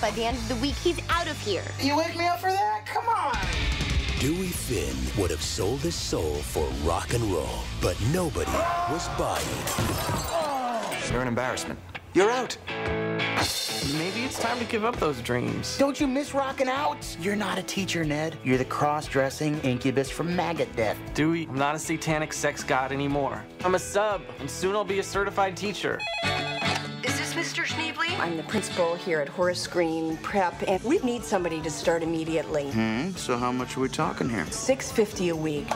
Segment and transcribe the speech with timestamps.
[0.00, 1.64] By the end of the week, he's out of here.
[1.80, 2.86] You wake me up for that?
[2.86, 3.36] Come on.
[4.18, 8.50] Dewey Finn would have sold his soul for rock and roll, but nobody
[8.90, 9.46] was buying.
[11.10, 11.78] You're an embarrassment.
[12.12, 12.56] You're out.
[13.96, 15.78] Maybe it's time to give up those dreams.
[15.78, 17.16] Don't you miss rocking out?
[17.20, 18.36] You're not a teacher, Ned.
[18.44, 20.98] You're the cross-dressing incubus from maggot death.
[21.14, 23.44] Dewey, I'm not a satanic sex god anymore.
[23.64, 25.98] I'm a sub, and soon I'll be a certified teacher.
[27.04, 27.64] Is this Mr.
[27.64, 28.09] Schneebly?
[28.20, 32.70] I'm the principal here at Horace Green Prep, and we need somebody to start immediately.
[32.70, 34.44] Hmm, so how much are we talking here?
[34.50, 35.66] Six fifty a week.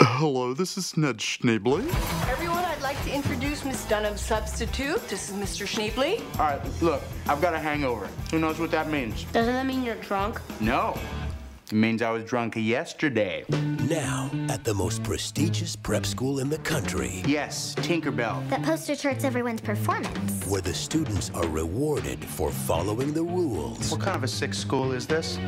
[0.00, 1.86] Hello, this is Ned Schneebly.
[2.30, 5.06] Everyone, I'd like to introduce Miss Dunham's substitute.
[5.08, 5.66] This is Mr.
[5.66, 6.22] Schneebly.
[6.40, 8.08] All right, look, I've got a hangover.
[8.30, 9.24] Who knows what that means?
[9.24, 10.40] Doesn't that mean you're drunk?
[10.60, 10.98] No.
[11.70, 13.44] It means I was drunk yesterday.
[13.90, 18.48] Now, at the most prestigious prep school in the country, Yes, Tinkerbell.
[18.48, 20.46] That poster charts everyone's performance.
[20.46, 24.92] where the students are rewarded for following the rules, What kind of a sick school
[24.92, 25.38] is this?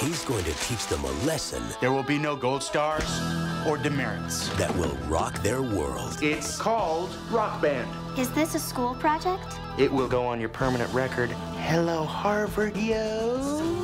[0.00, 3.04] he's going to teach them a lesson There will be no gold stars
[3.66, 4.48] or demerits.
[4.56, 6.16] that will rock their world.
[6.22, 7.88] It's called Rock Band.
[8.18, 9.58] Is this a school project?
[9.78, 11.30] It will go on your permanent record.
[11.68, 13.75] Hello, Harvard, yo.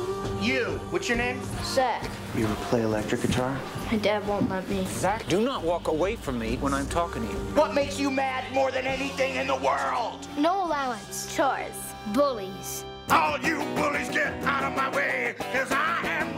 [0.43, 1.39] You, what's your name?
[1.63, 2.03] Zach.
[2.35, 3.57] You ever play electric guitar?
[3.89, 4.83] My dad won't let me.
[4.87, 7.37] Zach, do not walk away from me when I'm talking to you.
[7.55, 10.27] What makes you mad more than anything in the world?
[10.37, 11.33] No allowance.
[11.33, 11.93] Chores.
[12.13, 12.83] Bullies.
[13.09, 16.37] All you bullies get out of my way, cause I am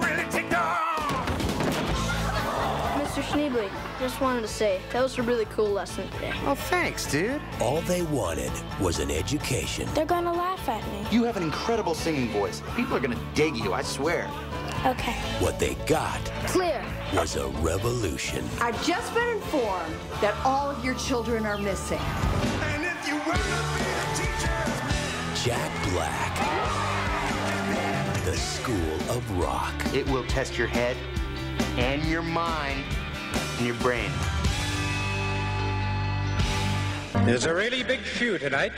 [3.16, 3.24] Mr.
[3.32, 6.34] Schneebly, just wanted to say, that was a really cool lesson today.
[6.46, 7.42] Oh, thanks, dude.
[7.62, 9.88] All they wanted was an education.
[9.94, 11.08] They're gonna laugh at me.
[11.16, 12.62] You have an incredible singing voice.
[12.76, 14.30] People are gonna dig you, I swear.
[14.86, 15.14] Okay.
[15.40, 16.84] What they got Clear.
[17.16, 18.44] was a revolution.
[18.60, 22.00] I've just been informed that all of your children are missing.
[22.00, 23.40] And if you wanna
[23.78, 26.36] be a teacher, Jack Black.
[28.26, 29.74] The School of Rock.
[29.94, 30.98] It will test your head
[31.78, 32.84] and your mind
[33.58, 34.12] and your brain.
[37.26, 38.74] There's a really big show tonight.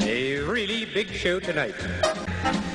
[0.00, 1.74] A really big show tonight.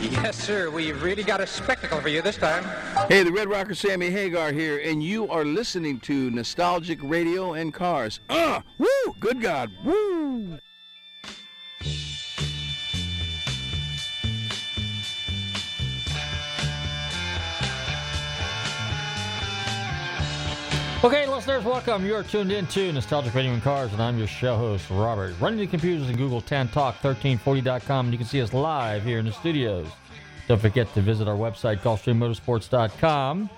[0.02, 0.70] Yes, sir.
[0.70, 2.64] We've really got a spectacle for you this time.
[3.08, 7.74] Hey, the Red Rocker Sammy Hagar here, and you are listening to Nostalgic Radio and
[7.74, 8.20] Cars.
[8.30, 9.16] Ah, woo!
[9.20, 10.58] Good God, woo!
[21.02, 22.06] Okay, listeners, welcome.
[22.06, 25.34] You are tuned in to Nostalgic Radio and Cars, and I'm your show host, Robert.
[25.40, 29.18] Running the computers and Google Tan Talk 1340.com, and you can see us live here
[29.18, 29.88] in the studios.
[30.50, 33.50] Don't forget to visit our website, GulfstreamMotorsports.com.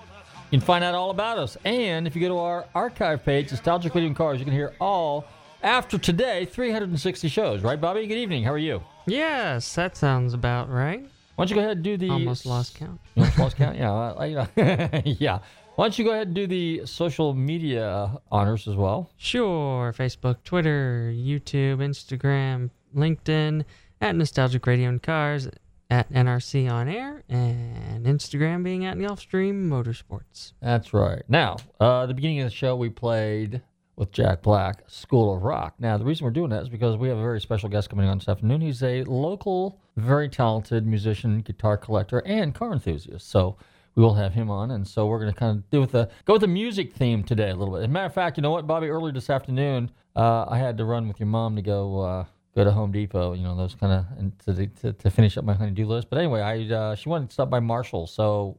[0.52, 1.56] You can find out all about us.
[1.64, 4.74] And if you go to our archive page, Nostalgic Radio and Cars, you can hear
[4.80, 5.24] all,
[5.64, 7.62] after today, 360 shows.
[7.62, 8.06] Right, Bobby?
[8.06, 8.44] Good evening.
[8.44, 8.84] How are you?
[9.06, 11.02] Yes, that sounds about right.
[11.34, 12.10] Why don't you go ahead and do the.
[12.10, 13.00] Almost lost count.
[13.16, 13.76] Almost lost count?
[13.76, 13.92] Yeah.
[13.92, 15.38] I, you know, yeah.
[15.74, 19.10] Why don't you go ahead and do the social media honors as well?
[19.16, 19.94] Sure.
[19.96, 23.64] Facebook, Twitter, YouTube, Instagram, LinkedIn,
[24.02, 25.48] at Nostalgic Radio and Cars,
[25.90, 30.52] at NRC On Air, and Instagram being at Gulfstream Motorsports.
[30.60, 31.22] That's right.
[31.28, 33.62] Now, uh, the beginning of the show, we played
[33.96, 35.74] with Jack Black, School of Rock.
[35.78, 38.08] Now, the reason we're doing that is because we have a very special guest coming
[38.08, 38.60] on this afternoon.
[38.60, 43.30] He's a local, very talented musician, guitar collector, and car enthusiast.
[43.30, 43.56] So
[43.94, 46.08] we will have him on, and so we're going to kind of do with the
[46.24, 47.80] go with the music theme today a little bit.
[47.80, 48.88] As a matter of fact, you know what, Bobby?
[48.88, 52.24] Earlier this afternoon, uh, I had to run with your mom to go uh,
[52.54, 53.34] go to Home Depot.
[53.34, 56.08] You know, those kind of and to, to to finish up my honeydew list.
[56.08, 58.58] But anyway, I uh, she wanted to stop by Marshall, so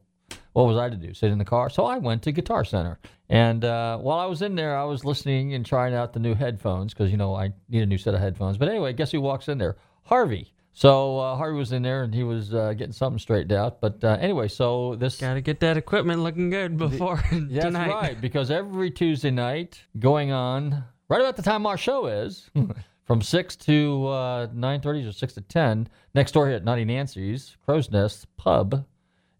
[0.52, 1.12] what was I to do?
[1.12, 1.68] Sit in the car?
[1.68, 5.04] So I went to Guitar Center, and uh, while I was in there, I was
[5.04, 8.14] listening and trying out the new headphones because you know I need a new set
[8.14, 8.56] of headphones.
[8.56, 9.76] But anyway, guess who walks in there?
[10.04, 10.53] Harvey.
[10.76, 13.80] So uh, Harvey was in there and he was uh, getting something straightened out.
[13.80, 17.86] But uh, anyway, so this got to get that equipment looking good before the, tonight.
[17.86, 22.50] That's right, because every Tuesday night, going on right about the time our show is,
[23.04, 26.84] from six to uh, nine thirty or six to ten, next door here at Naughty
[26.84, 28.84] Nancy's Crow's Nest Pub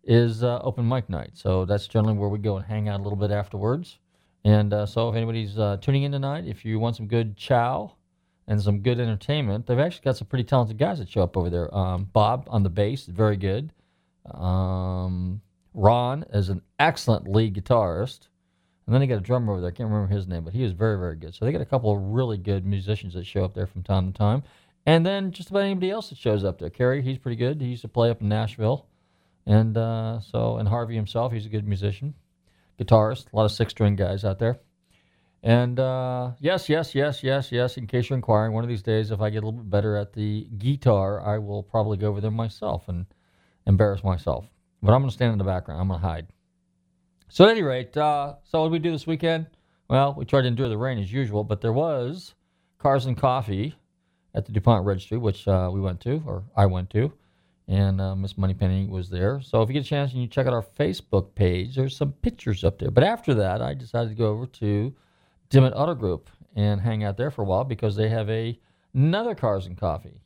[0.05, 1.33] is uh, open mic night.
[1.35, 3.99] So that's generally where we go and hang out a little bit afterwards.
[4.45, 7.95] And uh, so if anybody's tuning in tonight, if you want some good chow
[8.47, 9.67] and some good entertainment.
[9.67, 11.75] They've actually got some pretty talented guys that show up over there.
[11.75, 13.73] Um, Bob on the bass, very good.
[14.33, 15.41] Um,
[15.73, 18.29] Ron is an excellent lead guitarist.
[18.87, 19.71] And then they got a drummer over there.
[19.71, 21.35] I can't remember his name, but he is very, very good.
[21.35, 24.13] So they got a couple of really good musicians that show up there from time
[24.13, 24.43] to time.
[24.85, 26.69] And then just about anybody else that shows up there.
[26.69, 27.61] Kerry, he's pretty good.
[27.63, 28.87] He used to play up in Nashville.
[29.47, 32.15] And uh, so, and Harvey himself, he's a good musician,
[32.79, 33.33] guitarist.
[33.33, 34.59] A lot of six string guys out there.
[35.45, 37.77] And uh, yes, yes, yes, yes, yes.
[37.77, 39.95] In case you're inquiring, one of these days, if I get a little bit better
[39.95, 43.05] at the guitar, I will probably go over there myself and
[43.67, 44.47] embarrass myself.
[44.83, 45.83] But I'm going to stand in the background.
[45.83, 46.29] I'm going to hide.
[47.29, 49.47] So at any rate, uh, so what did we do this weekend?
[49.89, 52.35] Well, we tried to endure the rain as usual, but there was
[52.79, 53.75] Cars and Coffee
[54.35, 57.13] at the DuPont Registry, which uh, we went to, or I went to,
[57.69, 59.43] and uh, Miss Moneypenny was there.
[59.43, 62.13] So if you get a chance and you check out our Facebook page, there's some
[62.13, 62.91] pictures up there.
[62.91, 64.95] But after that, I decided to go over to
[65.51, 68.59] Dimmitt Auto Group and hang out there for a while because they have a
[68.93, 70.21] another Cars and Coffee,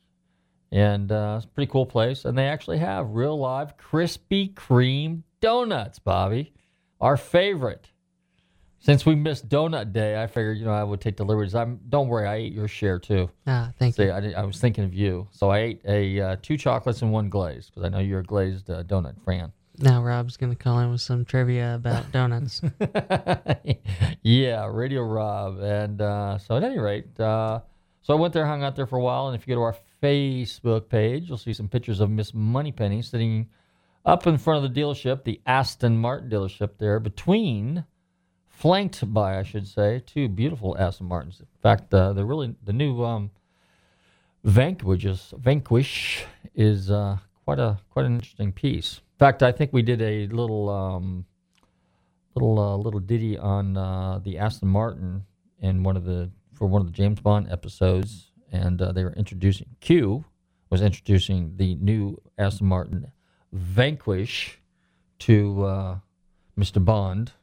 [0.71, 2.25] and uh, it's a pretty cool place.
[2.25, 6.53] And they actually have real live Krispy Kreme donuts, Bobby,
[7.01, 7.89] our favorite.
[8.81, 11.53] Since we missed Donut Day, I figured you know I would take deliveries.
[11.53, 13.29] I'm don't worry, I ate your share too.
[13.45, 14.11] Ah, thank See, you.
[14.11, 17.29] I, I was thinking of you, so I ate a uh, two chocolates and one
[17.29, 19.51] glaze because I know you're a glazed uh, donut fan.
[19.81, 22.61] Now Rob's gonna call in with some trivia about donuts.
[24.23, 25.59] yeah, Radio Rob.
[25.61, 27.61] And uh, so at any rate, uh,
[28.01, 29.27] so I went there, hung out there for a while.
[29.27, 33.01] And if you go to our Facebook page, you'll see some pictures of Miss Moneypenny
[33.01, 33.47] sitting
[34.05, 37.85] up in front of the dealership, the Aston Martin dealership there, between,
[38.47, 41.39] flanked by, I should say, two beautiful Aston Martins.
[41.39, 43.31] In fact, uh, they're really, the new um,
[44.43, 46.25] Vanquish, is, Vanquish
[46.55, 49.01] is uh, quite a quite an interesting piece.
[49.19, 51.25] In fact, I think we did a little um,
[52.35, 55.25] little uh, little ditty on uh, the Aston Martin
[55.59, 59.11] in one of the for one of the James Bond episodes, and uh, they were
[59.11, 60.23] introducing Q
[60.69, 63.11] was introducing the new Aston Martin
[63.51, 64.57] Vanquish
[65.19, 65.97] to uh,
[66.57, 66.81] Mr.
[66.83, 67.33] Bond,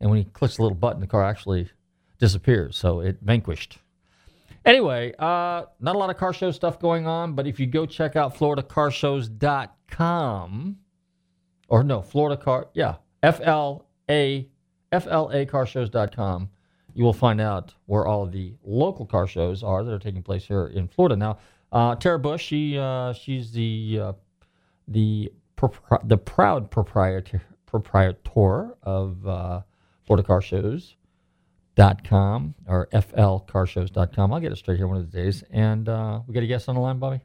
[0.00, 1.70] and when he clicks the little button, the car actually
[2.18, 2.76] disappears.
[2.76, 3.78] So it vanquished.
[4.66, 7.86] Anyway, uh, not a lot of car show stuff going on, but if you go
[7.86, 10.76] check out FloridaCarshows.com,
[11.68, 14.48] or no, Florida Car, yeah, F L A
[14.92, 16.48] F L A carshows.com,
[16.94, 20.44] you will find out where all the local car shows are that are taking place
[20.44, 21.16] here in Florida.
[21.16, 21.38] Now,
[21.72, 24.12] uh, Tara Bush, she uh, she's the uh,
[24.86, 29.62] the propri- the proud proprietor proprietor of uh,
[30.06, 30.96] Florida Car Shows
[31.74, 34.32] dot com or flcarshows.com.
[34.32, 35.42] I'll get it straight here one of the days.
[35.50, 37.20] And uh, we got a guest on the line, Bobby?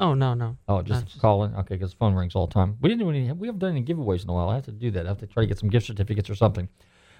[0.00, 0.56] Oh no no.
[0.68, 1.54] Oh, just, That's- call in.
[1.54, 2.76] Okay, because the phone rings all the time.
[2.80, 3.32] We didn't do any.
[3.32, 4.48] We haven't done any giveaways in a while.
[4.48, 5.06] I have to do that.
[5.06, 6.68] I have to try to get some gift certificates or something.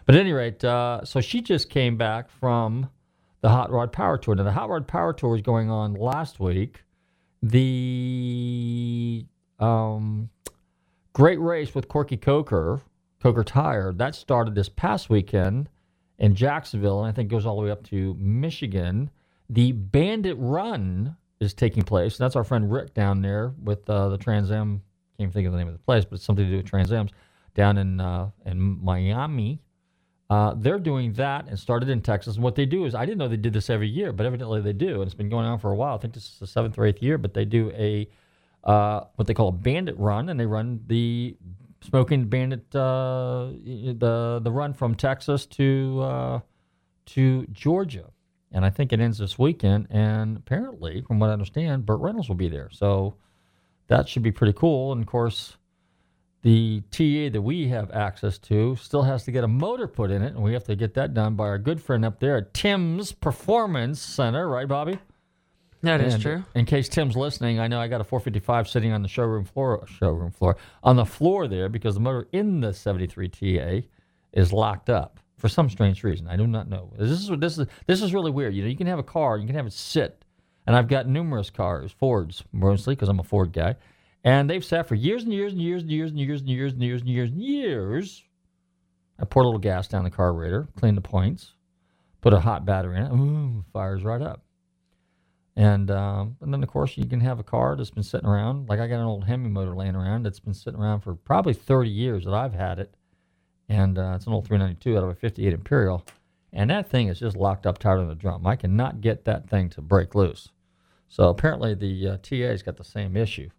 [0.07, 2.89] But at any rate, uh, so she just came back from
[3.41, 4.37] the Hot Rod Power Tour.
[4.37, 6.85] Now the Hot Rod Power Tour was going on last week.
[7.43, 9.27] The
[9.59, 10.31] um,
[11.13, 12.81] Great Race with Corky Coker,
[13.23, 15.69] Coker Tire, that started this past weekend
[16.19, 19.11] in Jacksonville, and I think goes all the way up to Michigan.
[19.51, 22.19] The Bandit Run is taking place.
[22.19, 24.83] That's our friend Rick down there with uh, the Trans Am.
[25.17, 26.67] Can't even think of the name of the place, but it's something to do with
[26.67, 27.11] Trans Am's
[27.55, 29.61] down in uh, in Miami.
[30.31, 32.35] Uh, they're doing that and started in Texas.
[32.35, 34.61] And what they do is, I didn't know they did this every year, but evidently
[34.61, 35.95] they do, and it's been going on for a while.
[35.95, 38.09] I think this is the seventh or eighth year, but they do a
[38.65, 41.37] uh, what they call a bandit run, and they run the
[41.81, 46.41] smoking bandit uh, the the run from Texas to uh,
[47.07, 48.11] to Georgia,
[48.53, 49.89] and I think it ends this weekend.
[49.91, 53.15] And apparently, from what I understand, Burt Reynolds will be there, so
[53.89, 54.93] that should be pretty cool.
[54.93, 55.57] And of course,
[56.43, 60.23] the TA that we have access to still has to get a motor put in
[60.23, 62.55] it, and we have to get that done by our good friend up there at
[62.55, 64.99] Tim's Performance Center, right, Bobby?
[65.83, 66.45] That is And true.
[66.55, 69.87] In case Tim's listening, I know I got a 455 sitting on the showroom floor,
[69.87, 73.87] showroom floor on the floor there because the motor in the 73 TA
[74.33, 76.27] is locked up for some strange reason.
[76.29, 76.93] I do not know.
[76.99, 78.55] This is this is this is really weird.
[78.55, 80.25] You know, you can have a car, you can have it sit,
[80.67, 83.77] and I've got numerous cars, Fords mostly because I'm a Ford guy,
[84.25, 86.73] and they've sat for years and years and years and years and years and years
[86.73, 88.25] and years and years and years.
[89.21, 91.55] I pour a little gas down the carburetor, clean the points,
[92.21, 94.43] put a hot battery in it, ooh, fires right up.
[95.57, 98.69] And um, and then of course you can have a car that's been sitting around.
[98.69, 101.53] Like I got an old Hemi motor laying around that's been sitting around for probably
[101.53, 102.95] 30 years that I've had it,
[103.69, 106.05] and uh, it's an old 392 out of a 58 Imperial,
[106.53, 108.47] and that thing is just locked up tighter than a drum.
[108.47, 110.49] I cannot get that thing to break loose.
[111.09, 113.51] So apparently the uh, TA's got the same issue,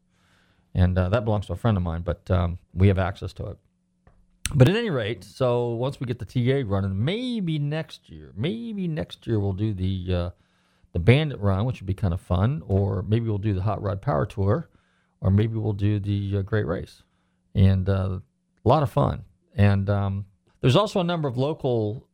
[0.74, 3.48] and uh, that belongs to a friend of mine, but um, we have access to
[3.48, 3.58] it.
[4.54, 8.88] But at any rate, so once we get the TA running, maybe next year, maybe
[8.88, 10.30] next year we'll do the uh,
[10.92, 13.82] the Bandit Run, which would be kind of fun, or maybe we'll do the Hot
[13.82, 14.70] Rod Power Tour,
[15.22, 17.04] or maybe we'll do the uh, Great Race,
[17.54, 18.20] and uh,
[18.66, 19.24] a lot of fun.
[19.60, 20.26] And um,
[20.62, 22.08] there's also a number of local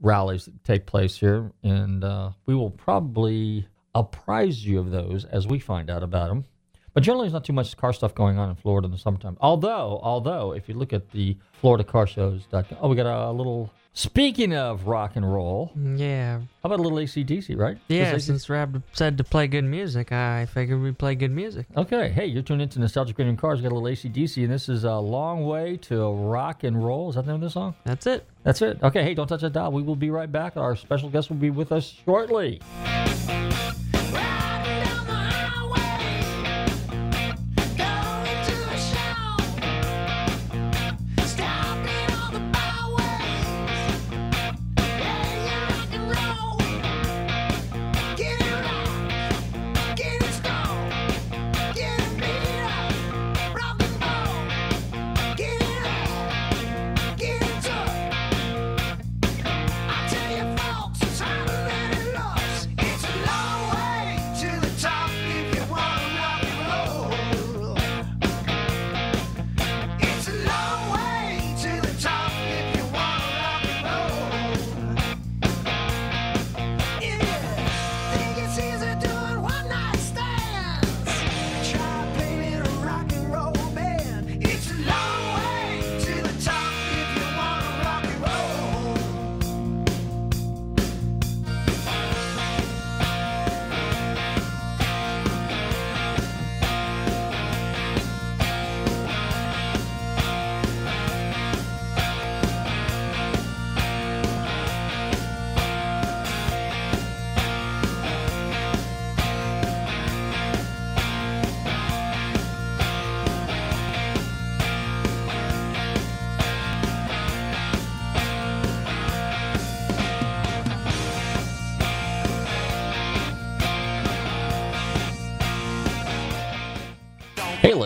[0.00, 5.44] rallies that take place here, and uh, we will probably apprise you of those as
[5.48, 6.44] we find out about them.
[6.92, 9.36] But generally, there's not too much car stuff going on in Florida in the summertime.
[9.40, 13.72] Although, although, if you look at the FloridaCarShows.com, oh, we got a little.
[13.96, 16.38] Speaking of rock and roll, mm, Yeah.
[16.38, 17.78] how about a little ACDC, right?
[17.86, 21.66] Yeah, since Rab said to play good music, I figured we'd play good music.
[21.76, 23.60] Okay, hey, you're tuned into Nostalgic Radio Cars.
[23.60, 27.10] We got a little ACDC, and this is a long way to rock and roll.
[27.10, 27.76] Is that the name of the song?
[27.84, 28.26] That's it.
[28.42, 28.82] That's it.
[28.82, 29.70] Okay, hey, don't touch that dial.
[29.70, 30.56] We will be right back.
[30.56, 32.60] Our special guest will be with us shortly.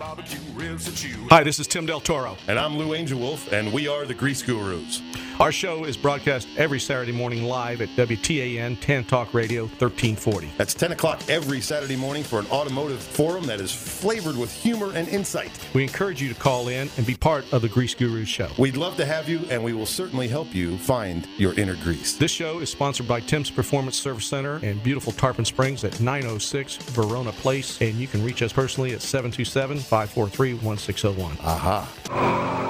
[0.00, 2.38] Hi, this is Tim Del Toro.
[2.48, 5.02] And I'm Lou Angel Wolf, and we are the Grease Gurus.
[5.40, 10.50] Our show is broadcast every Saturday morning live at WTAN Tan Talk Radio 1340.
[10.58, 14.92] That's 10 o'clock every Saturday morning for an automotive forum that is flavored with humor
[14.94, 15.50] and insight.
[15.72, 18.50] We encourage you to call in and be part of the Grease Guru Show.
[18.58, 22.18] We'd love to have you, and we will certainly help you find your inner grease.
[22.18, 26.76] This show is sponsored by Tim's Performance Service Center in beautiful Tarpon Springs at 906
[26.90, 31.38] Verona Place, and you can reach us personally at 727 543 1601.
[31.40, 32.69] Aha.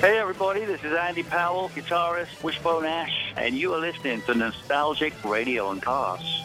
[0.00, 5.14] Hey everybody, this is Andy Powell, guitarist, Wishbone Ash, and you are listening to Nostalgic
[5.24, 6.42] Radio and Cars.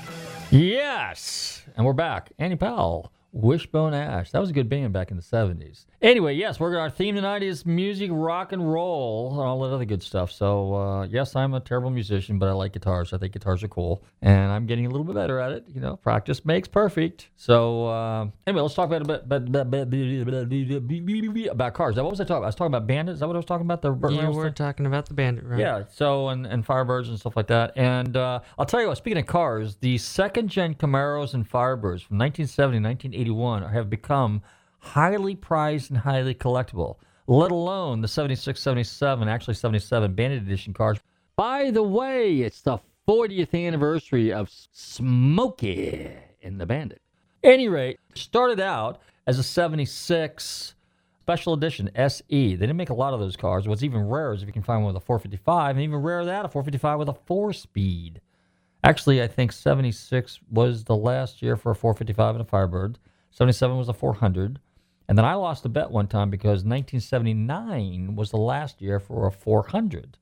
[0.51, 2.31] Yes, and we're back.
[2.39, 4.31] Andy Powell, Wishbone Ash.
[4.31, 5.85] That was a good band back in the '70s.
[6.01, 9.85] Anyway, yes, we're our theme tonight is music, rock and roll, and all that other
[9.85, 10.31] good stuff.
[10.31, 13.13] So, uh, yes, I'm a terrible musician, but I like guitars.
[13.13, 15.65] I think guitars are cool, and I'm getting a little bit better at it.
[15.67, 17.29] You know, practice makes perfect.
[17.35, 21.95] So, uh, anyway, let's talk about a bit about, about cars.
[21.95, 22.43] Now, what was I talking about?
[22.43, 23.13] I was talking about Bandit.
[23.13, 23.81] Is that what I was talking about?
[23.81, 24.53] The Burt You were thing?
[24.53, 25.59] talking about the Bandit, right?
[25.59, 25.83] Yeah.
[25.89, 27.73] So and and Firebirds and stuff like that.
[27.77, 28.97] And uh, I'll tell you what.
[28.97, 32.79] Speaking of cars, the second gen Camaros and Firebirds from 1970
[33.29, 34.41] 1981 have become
[34.79, 36.97] highly prized and highly collectible.
[37.27, 40.99] Let alone the 76, 77, actually 77 Bandit Edition cars.
[41.35, 46.11] By the way, it's the 40th anniversary of Smokey
[46.41, 47.01] and the Bandit.
[47.43, 50.75] Any rate, started out as a 76
[51.21, 52.23] special edition SE.
[52.29, 53.67] They didn't make a lot of those cars.
[53.67, 56.25] What's even rarer is if you can find one with a 455, and even rarer
[56.25, 58.19] that, a 455 with a four speed.
[58.83, 62.97] Actually, I think 76 was the last year for a 455 and a Firebird.
[63.31, 64.59] 77 was a 400.
[65.07, 69.27] And then I lost a bet one time because 1979 was the last year for
[69.27, 70.17] a 400.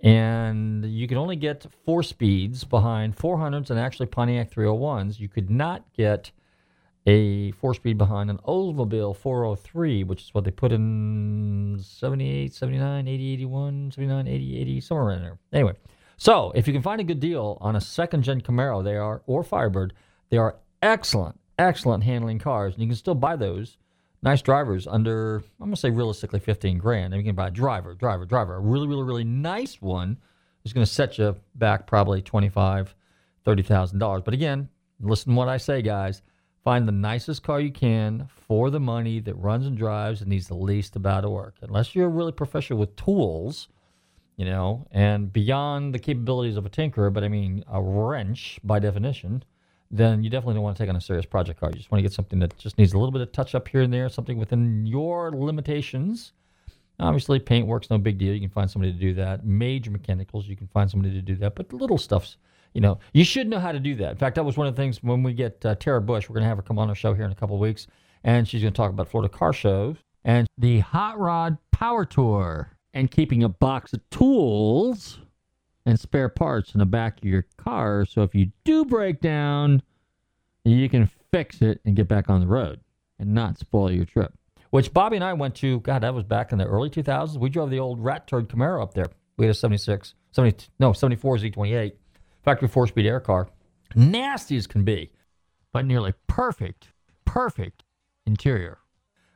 [0.00, 5.18] And you could only get four speeds behind 400s and actually Pontiac 301s.
[5.18, 6.30] You could not get
[7.06, 13.08] a four speed behind an Oldsmobile 403, which is what they put in 78, 79,
[13.08, 15.38] 80, 81, 79, 80, 80, somewhere around there.
[15.52, 15.74] Anyway,
[16.16, 19.22] so if you can find a good deal on a second gen Camaro, they are,
[19.26, 19.92] or Firebird,
[20.30, 22.74] they are excellent, excellent handling cars.
[22.74, 23.76] And you can still buy those
[24.22, 27.12] nice drivers under, I'm to say realistically 15 grand.
[27.12, 28.56] And you can buy a driver, driver, driver.
[28.56, 30.18] A really, really, really nice one
[30.64, 32.94] is to set you back probably 25
[33.44, 34.24] $30,000.
[34.24, 34.68] But again,
[35.00, 36.22] listen to what I say, guys.
[36.62, 40.48] Find the nicest car you can for the money that runs and drives and needs
[40.48, 41.56] the least amount of work.
[41.60, 43.68] Unless you're really professional with tools,
[44.36, 48.78] you know, and beyond the capabilities of a tinkerer, but I mean a wrench by
[48.78, 49.44] definition,
[49.96, 51.70] then you definitely don't want to take on a serious project car.
[51.70, 53.68] You just want to get something that just needs a little bit of touch up
[53.68, 56.32] here and there, something within your limitations.
[56.98, 58.34] Obviously, paint work's no big deal.
[58.34, 59.46] You can find somebody to do that.
[59.46, 61.54] Major mechanicals, you can find somebody to do that.
[61.54, 62.36] But little stuff's,
[62.72, 64.12] you know, you should know how to do that.
[64.12, 66.34] In fact, that was one of the things when we get uh, Tara Bush, we're
[66.34, 67.86] going to have her come on our show here in a couple of weeks,
[68.24, 72.76] and she's going to talk about Florida car shows and the Hot Rod Power Tour
[72.94, 75.18] and keeping a box of tools
[75.86, 78.06] and spare parts in the back of your car.
[78.06, 79.82] So if you do break down,
[80.64, 82.80] you can fix it and get back on the road
[83.18, 84.32] and not spoil your trip.
[84.70, 87.38] Which Bobby and I went to, God, that was back in the early 2000s.
[87.38, 89.06] We drove the old rat turd Camaro up there.
[89.36, 91.92] We had a 76, 70, no, 74 Z28,
[92.42, 93.48] factory four speed air car.
[93.94, 95.10] Nasty as can be,
[95.72, 96.88] but nearly perfect,
[97.24, 97.84] perfect
[98.26, 98.78] interior.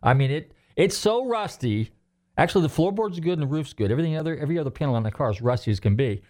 [0.02, 1.90] I mean, it it's so rusty.
[2.36, 3.90] Actually, the floorboards are good and the roof's good.
[3.90, 6.22] Everything other every other panel on the car is rusty as can be.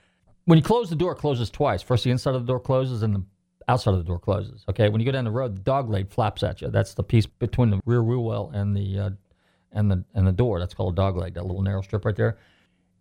[0.48, 1.82] When you close the door, it closes twice.
[1.82, 3.22] First, the inside of the door closes and the
[3.68, 4.64] outside of the door closes.
[4.66, 6.68] Okay, when you go down the road, the dog leg flaps at you.
[6.68, 9.10] That's the piece between the rear wheel well and the uh,
[9.72, 10.58] and the and the door.
[10.58, 11.34] That's called a dog leg.
[11.34, 12.38] That little narrow strip right there.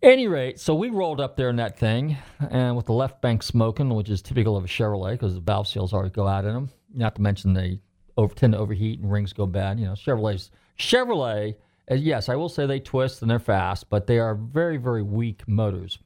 [0.01, 2.17] Any rate, so we rolled up there in that thing,
[2.51, 5.69] and with the left bank smoking, which is typical of a Chevrolet because the valve
[5.69, 6.69] seals always go out in them.
[6.93, 7.79] Not to mention they
[8.17, 9.79] over, tend to overheat and rings go bad.
[9.79, 10.49] You know, Chevrolets.
[10.77, 11.55] Chevrolet,
[11.89, 15.01] uh, yes, I will say they twist and they're fast, but they are very, very
[15.01, 15.99] weak motors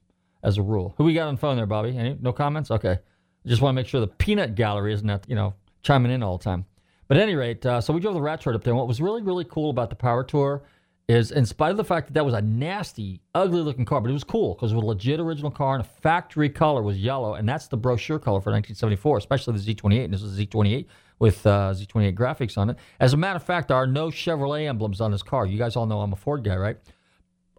[0.43, 0.93] as a rule.
[0.97, 1.97] Who we got on the phone there, Bobby?
[1.97, 2.71] Any, no comments?
[2.71, 2.99] Okay.
[3.45, 6.37] Just want to make sure the peanut gallery isn't that, you know, chiming in all
[6.37, 6.65] the time.
[7.07, 8.71] But at any rate, uh, so we drove the rat turd up there.
[8.71, 10.63] And what was really, really cool about the Power Tour
[11.09, 14.09] is, in spite of the fact that that was a nasty, ugly looking car, but
[14.09, 16.97] it was cool because it was a legit original car and a factory color was
[16.97, 17.33] yellow.
[17.33, 20.05] And that's the brochure color for 1974, especially the Z28.
[20.05, 20.85] And this is Z28
[21.19, 22.77] with uh, Z28 graphics on it.
[22.99, 25.45] As a matter of fact, there are no Chevrolet emblems on this car.
[25.45, 26.77] You guys all know I'm a Ford guy, right?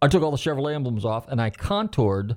[0.00, 2.36] I took all the Chevrolet emblems off and I contoured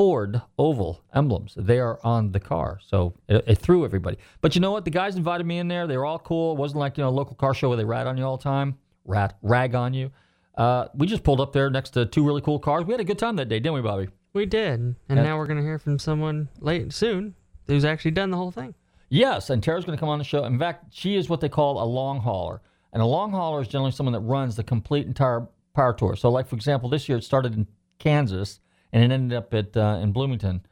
[0.00, 1.52] Ford oval emblems.
[1.58, 4.16] They are on the car, so it, it threw everybody.
[4.40, 4.86] But you know what?
[4.86, 5.86] The guys invited me in there.
[5.86, 6.52] They were all cool.
[6.52, 8.38] It wasn't like you know a local car show where they rat on you all
[8.38, 10.10] the time, rat rag on you.
[10.56, 12.86] Uh, we just pulled up there next to two really cool cars.
[12.86, 14.08] We had a good time that day, didn't we, Bobby?
[14.32, 15.22] We did, and Yeah.
[15.22, 17.34] now we're gonna hear from someone late soon
[17.66, 18.74] who's actually done the whole thing.
[19.10, 20.44] Yes, and Tara's going to come on the show.
[20.44, 22.62] In fact, she is what they call a long hauler.
[22.94, 26.16] And a long hauler is generally someone that runs the complete entire power tour.
[26.16, 27.66] So, like, for example, this year it started in
[27.98, 28.60] Kansas
[28.92, 30.64] and it ended up at uh, in Bloomington,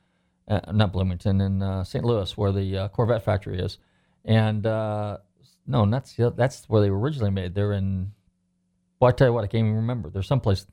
[0.48, 2.04] uh, not Bloomington, in uh, St.
[2.04, 3.78] Louis, where the uh, Corvette factory is.
[4.24, 5.18] And uh,
[5.66, 7.54] no, that's that's where they were originally made.
[7.54, 8.12] They're in.
[9.00, 10.10] Well, I tell you what, I can't even remember.
[10.10, 10.66] There's someplace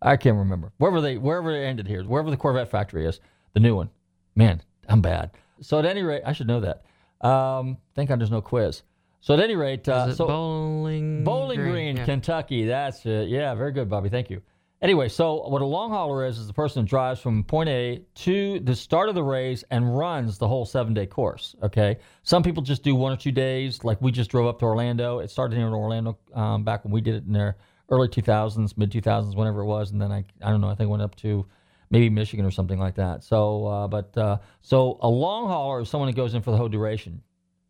[0.00, 3.20] I can't remember wherever they wherever it ended here, wherever the Corvette factory is,
[3.54, 3.90] the new one.
[4.34, 5.30] Man, I'm bad.
[5.60, 6.84] So at any rate, I should know that.
[7.26, 8.82] Um, thank God there's no quiz.
[9.20, 11.96] So at any rate, uh, so Bowling Bowling Green, Green?
[11.96, 12.04] Yeah.
[12.04, 12.66] Kentucky.
[12.66, 13.28] That's it.
[13.28, 14.08] Yeah, very good, Bobby.
[14.08, 14.42] Thank you.
[14.82, 18.02] Anyway, so what a long hauler is is the person who drives from point A
[18.14, 21.56] to the start of the race and runs the whole seven day course.
[21.62, 23.84] Okay, some people just do one or two days.
[23.84, 25.20] Like we just drove up to Orlando.
[25.20, 27.56] It started here in Orlando um, back when we did it in their
[27.88, 30.68] early 2000s, mid 2000s, whenever it was, and then I I don't know.
[30.68, 31.46] I think went up to
[31.88, 33.24] maybe Michigan or something like that.
[33.24, 36.58] So, uh, but uh, so a long hauler is someone who goes in for the
[36.58, 37.22] whole duration,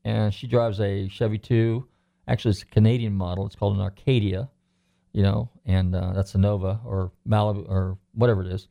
[0.04, 1.86] and she drives a Chevy 2.
[2.26, 3.46] Actually, it's a Canadian model.
[3.46, 4.48] It's called an Arcadia,
[5.16, 8.68] you know, and uh, that's a Nova or Malibu or whatever it is.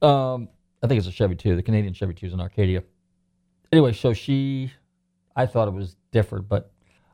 [0.00, 0.48] Um,
[0.82, 1.54] I think it's a Chevy too.
[1.54, 2.82] The Canadian Chevy 2 is an Arcadia.
[3.70, 4.72] Anyway, so she,
[5.36, 6.72] I thought it was different, but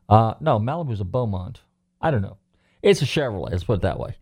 [0.09, 1.61] uh, no, Malibu's a Beaumont.
[2.01, 2.37] I don't know.
[2.83, 3.51] It's a Chevrolet.
[3.51, 4.15] Let's put it that way.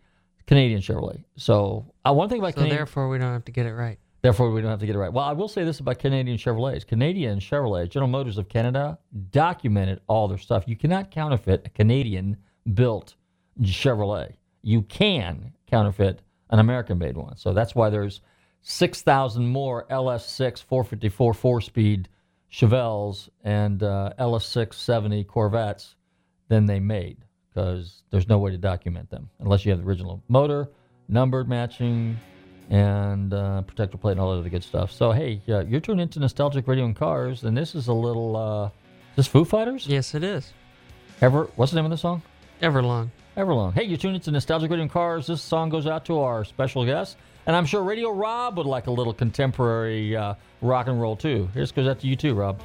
[0.47, 1.23] Canadian Chevrolet.
[1.37, 3.99] So uh, one thing about So Canadian, therefore, we don't have to get it right.
[4.23, 5.13] Therefore, we don't have to get it right.
[5.13, 6.87] Well, I will say this about Canadian Chevrolets.
[6.87, 8.99] Canadian Chevrolet, General Motors of Canada,
[9.33, 10.65] documented all their stuff.
[10.67, 12.39] You cannot counterfeit a Canadian
[12.73, 13.17] built
[13.63, 14.35] Chevrolet.
[14.63, 16.21] You can counterfeit
[16.51, 17.37] an American made one.
[17.37, 18.21] So that's why there's
[18.63, 22.09] 6,000 more LS6 454 four speed
[22.53, 25.95] Chevelles and uh, LS6 70 Corvettes
[26.49, 27.19] than they made
[27.49, 30.69] because there's no way to document them unless you have the original motor,
[31.09, 32.19] numbered matching,
[32.71, 34.93] and uh, protector plate and all that other good stuff.
[34.93, 38.37] So hey, uh, you're tuned into Nostalgic Radio and Cars, and this is a little.
[38.37, 39.87] Uh, is this Foo Fighters?
[39.87, 40.53] Yes, it is.
[41.21, 41.51] Ever?
[41.57, 42.23] What's the name of the song?
[42.63, 43.11] Everlong.
[43.37, 43.73] Everlong.
[43.73, 45.27] Hey, you're tuned into Nostalgic Radio and Cars.
[45.29, 47.17] This song goes out to our special guest,
[47.47, 51.49] and I'm sure Radio Rob would like a little contemporary uh, rock and roll too.
[51.55, 52.61] Here's goes out to you too, Rob.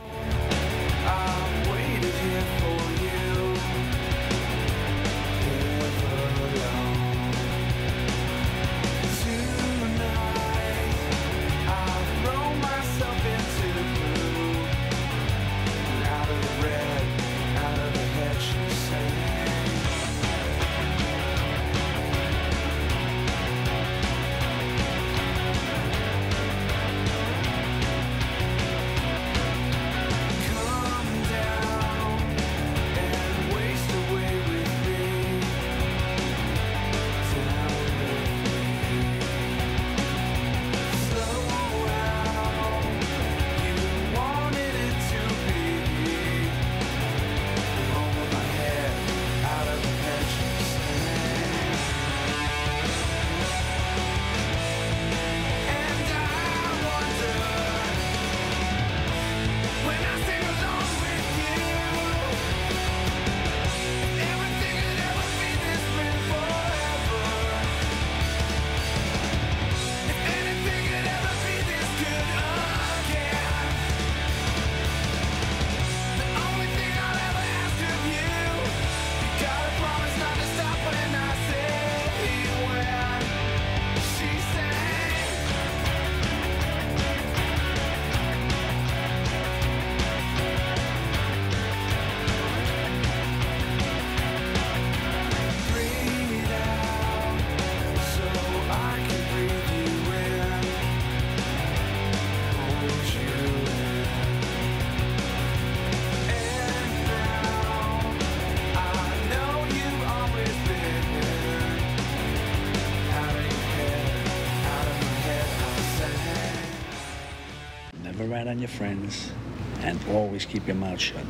[118.46, 119.32] Never on your friends,
[119.80, 121.26] and always keep your mouth shut.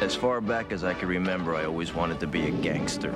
[0.00, 3.12] As far back as I can remember, I always wanted to be a gangster.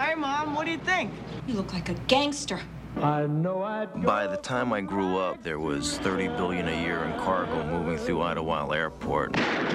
[0.00, 1.12] Hey, Mom, what do you think?
[1.46, 2.58] You look like a gangster.
[2.96, 7.04] I know I'd By the time I grew up, there was 30 billion a year
[7.04, 9.32] in cargo moving through Idlewild Airport.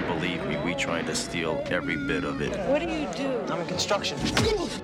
[0.07, 2.57] Believe me, we tried to steal every bit of it.
[2.67, 3.39] What do you do?
[3.53, 4.17] I'm in construction.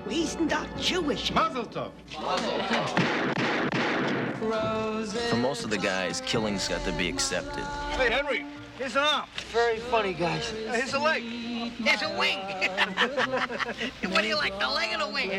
[0.08, 1.32] He's not Jewish.
[1.32, 3.33] Mazel tov.
[4.50, 7.64] For most of the guys, killings got to be accepted.
[7.96, 8.44] Hey, Henry,
[8.76, 9.26] here's an arm.
[9.50, 10.52] Very funny, guys.
[10.52, 11.22] Uh, here's a leg.
[11.22, 12.38] Here's a wing.
[14.10, 15.30] what do you like, the leg or the wing?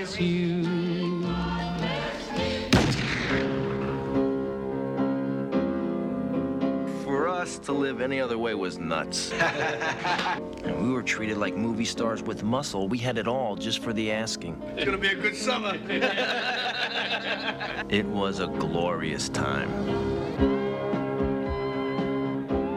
[7.04, 9.32] For us to live any other way was nuts.
[10.86, 12.88] and we were treated like movie stars with muscle.
[12.88, 14.62] We had it all just for the asking.
[14.76, 15.78] It's gonna be a good summer.
[17.89, 19.69] It was a glorious time.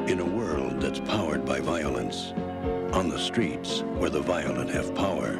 [0.06, 2.32] In a world that's powered by violence,
[2.92, 5.32] on the streets where the violent have power,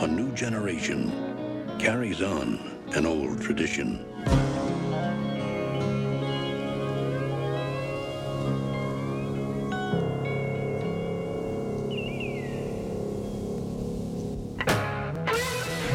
[0.00, 1.10] a new generation
[1.78, 4.04] carries on an old tradition.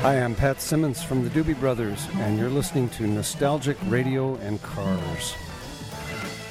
[0.01, 4.59] Hi, I'm Pat Simmons from the Doobie Brothers, and you're listening to Nostalgic Radio and
[4.63, 5.35] Cars.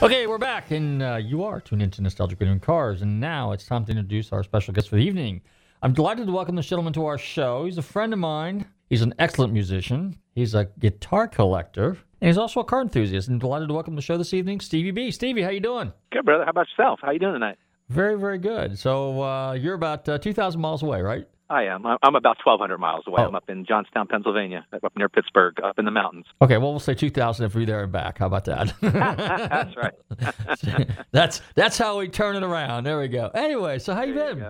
[0.01, 3.51] Okay, we're back, and uh, you are tuned into Nostalgic Radio and Cars, and now
[3.51, 5.41] it's time to introduce our special guest for the evening.
[5.83, 7.65] I'm delighted to welcome this gentleman to our show.
[7.65, 8.67] He's a friend of mine.
[8.89, 10.17] He's an excellent musician.
[10.33, 13.27] He's a guitar collector, and he's also a car enthusiast.
[13.27, 15.11] And delighted to welcome to the show this evening, Stevie B.
[15.11, 15.93] Stevie, how you doing?
[16.13, 16.45] Good, brother.
[16.45, 17.01] How about yourself?
[17.03, 17.59] How you doing tonight?
[17.89, 18.79] Very, very good.
[18.79, 21.27] So uh, you're about uh, 2,000 miles away, right?
[21.51, 21.85] I am.
[21.85, 23.23] I'm about 1,200 miles away.
[23.23, 23.27] Oh.
[23.27, 26.27] I'm up in Johnstown, Pennsylvania, up near Pittsburgh, up in the mountains.
[26.41, 28.19] Okay, well, we'll say 2,000 if we're there and back.
[28.19, 28.73] How about that?
[28.81, 30.89] That's right.
[31.13, 32.85] that's that's how we turn it around.
[32.85, 33.31] There we go.
[33.35, 34.45] Anyway, so how you been?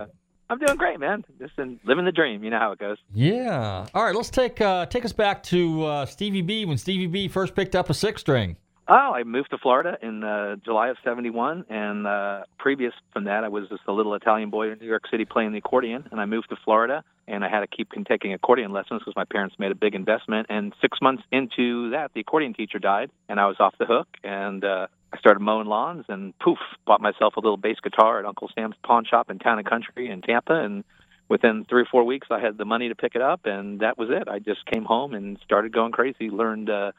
[0.49, 1.23] I'm doing great, man.
[1.39, 2.43] Just been living the dream.
[2.43, 2.97] You know how it goes.
[3.13, 3.87] Yeah.
[3.93, 7.27] All right, let's take uh, take us back to uh, Stevie B when Stevie B
[7.27, 8.57] first picked up a six string.
[8.87, 13.43] Oh, I moved to Florida in uh, July of '71, and uh, previous from that,
[13.43, 16.07] I was just a little Italian boy in New York City playing the accordion.
[16.11, 19.23] And I moved to Florida, and I had to keep taking accordion lessons because my
[19.23, 20.47] parents made a big investment.
[20.49, 24.07] And six months into that, the accordion teacher died, and I was off the hook.
[24.23, 28.25] And uh, I started mowing lawns, and poof, bought myself a little bass guitar at
[28.25, 30.83] Uncle Sam's pawn shop in Town and Country in Tampa, and
[31.29, 33.97] within three or four weeks, I had the money to pick it up, and that
[33.97, 34.27] was it.
[34.27, 36.29] I just came home and started going crazy.
[36.29, 36.91] Learned uh,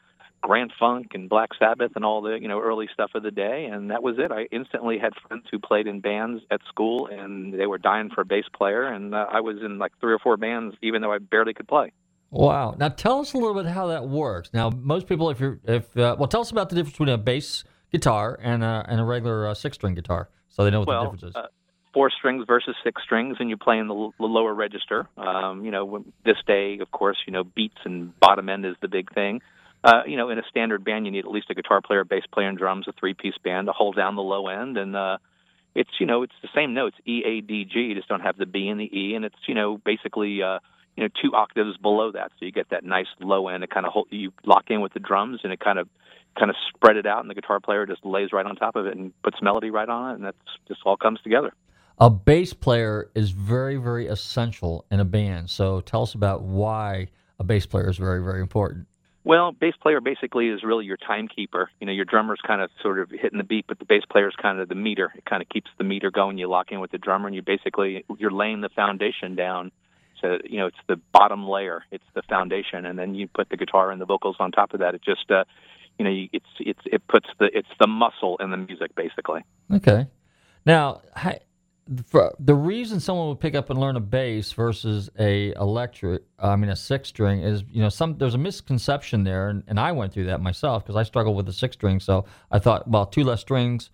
[0.43, 3.69] Grand Funk and Black Sabbath and all the you know early stuff of the day,
[3.71, 4.31] and that was it.
[4.31, 8.21] I instantly had friends who played in bands at school, and they were dying for
[8.21, 11.13] a bass player, and uh, I was in like three or four bands, even though
[11.13, 11.93] I barely could play.
[12.29, 12.75] Wow.
[12.77, 14.49] Now tell us a little bit how that works.
[14.53, 17.17] Now most people, if you're if uh, well, tell us about the difference between a
[17.17, 20.89] bass guitar and a and a regular uh, six string guitar, so they know what
[20.89, 21.35] well, the difference is.
[21.35, 21.47] Uh,
[21.93, 25.07] four strings versus six strings, and you play in the, l- the lower register.
[25.15, 28.87] Um, you know, this day, of course, you know, beats and bottom end is the
[28.89, 29.41] big thing.
[29.83, 32.23] Uh, you know, in a standard band, you need at least a guitar player, bass
[32.31, 35.17] player, and drums, a three-piece band to hold down the low end, and uh,
[35.75, 37.79] it's you know, it's the same notes, E, A, D, G.
[37.79, 40.41] You just don't have the B and the E, and it's you know, basically.
[40.41, 40.59] Uh,
[40.95, 43.63] you know, two octaves below that, so you get that nice low end.
[43.63, 45.89] It kind of hold, you lock in with the drums, and it kind of
[46.37, 48.85] kind of spread it out, and the guitar player just lays right on top of
[48.85, 51.53] it and puts melody right on it, and that's just all comes together.
[51.99, 55.49] A bass player is very, very essential in a band.
[55.49, 58.87] So tell us about why a bass player is very, very important.
[59.25, 61.69] Well, bass player basically is really your timekeeper.
[61.79, 64.35] You know, your drummer's kind of sort of hitting the beat, but the bass player's
[64.41, 65.13] kind of the meter.
[65.15, 66.37] It kind of keeps the meter going.
[66.37, 69.71] You lock in with the drummer, and you basically you're laying the foundation down.
[70.21, 71.83] So you know, it's the bottom layer.
[71.91, 74.81] It's the foundation, and then you put the guitar and the vocals on top of
[74.81, 74.93] that.
[74.93, 75.45] It just, uh,
[75.97, 79.41] you know, it's it's it puts the it's the muscle in the music basically.
[79.71, 80.07] Okay.
[80.65, 81.01] Now,
[81.87, 86.69] the reason someone would pick up and learn a bass versus a electric, I mean
[86.69, 90.13] a six string, is you know some there's a misconception there, and, and I went
[90.13, 91.99] through that myself because I struggled with the six string.
[91.99, 93.89] So I thought, well, two less strings,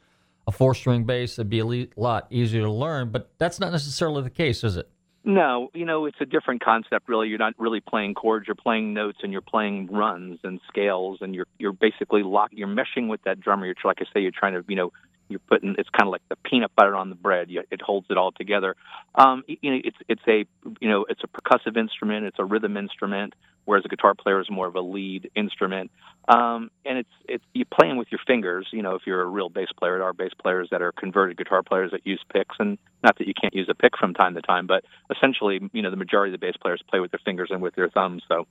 [0.46, 3.10] a four string bass, it'd be a le- lot easier to learn.
[3.10, 4.90] But that's not necessarily the case, is it?
[5.24, 7.28] No, you know, it's a different concept really.
[7.28, 11.36] You're not really playing chords, you're playing notes and you're playing runs and scales and
[11.36, 13.66] you're you're basically lock you're meshing with that drummer.
[13.66, 14.94] You're like I say, you're trying to, you know,
[15.30, 17.50] you're putting it's kind of like the peanut butter on the bread.
[17.50, 18.76] You, it holds it all together.
[19.16, 20.46] Um, you know, it's it's a
[20.82, 22.26] you know it's a percussive instrument.
[22.26, 25.92] It's a rhythm instrument, whereas a guitar player is more of a lead instrument.
[26.28, 28.68] Um, and it's it's you're playing with your fingers.
[28.72, 31.38] You know, if you're a real bass player, there are bass players that are converted
[31.38, 34.34] guitar players that use picks, and not that you can't use a pick from time
[34.36, 34.84] to time, but
[35.16, 37.76] essentially, you know, the majority of the bass players play with their fingers and with
[37.76, 38.24] their thumbs.
[38.28, 38.48] So,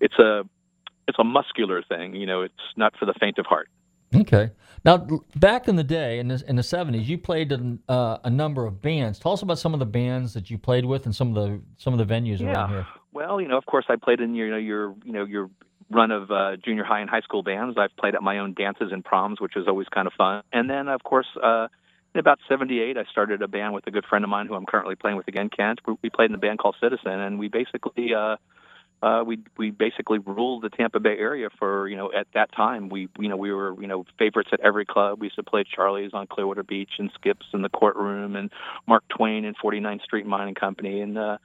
[0.00, 0.44] it's a
[1.08, 2.14] it's a muscular thing.
[2.14, 3.68] You know, it's not for the faint of heart.
[4.14, 4.50] Okay.
[4.84, 8.30] Now, back in the day, in the in the seventies, you played in uh, a
[8.30, 9.18] number of bands.
[9.20, 11.60] Tell us about some of the bands that you played with and some of the
[11.78, 12.86] some of the venues around here.
[13.12, 15.50] Well, you know, of course, I played in your, you know, your, you know, your
[15.90, 17.76] run of uh, junior high and high school bands.
[17.78, 20.42] I've played at my own dances and proms, which is always kind of fun.
[20.52, 21.68] And then, of course, uh,
[22.14, 24.66] in about '78, I started a band with a good friend of mine who I'm
[24.66, 25.80] currently playing with again, Kent.
[25.86, 28.14] We- We played in a band called Citizen, and we basically.
[28.14, 28.36] Uh,
[29.02, 32.88] uh, we we basically ruled the Tampa Bay area for you know at that time
[32.88, 35.20] we you know we were you know favorites at every club.
[35.20, 38.50] We used to play Charlie's on Clearwater Beach and Skips in the courtroom and
[38.86, 41.38] Mark Twain and 49th Street Mining Company and uh,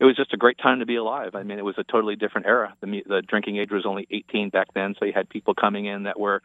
[0.00, 1.34] it was just a great time to be alive.
[1.34, 2.74] I mean it was a totally different era.
[2.80, 6.02] The the drinking age was only 18 back then, so you had people coming in
[6.04, 6.42] that were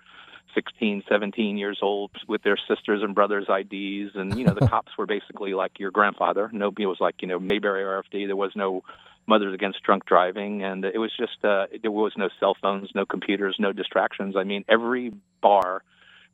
[0.53, 4.91] 16, 17 years old with their sisters and brothers' IDs, and you know the cops
[4.97, 6.49] were basically like your grandfather.
[6.51, 8.27] Nobody was like you know Mayberry RFD.
[8.27, 8.83] There was no
[9.27, 13.05] Mothers Against Drunk Driving, and it was just uh, there was no cell phones, no
[13.05, 14.35] computers, no distractions.
[14.35, 15.83] I mean, every bar,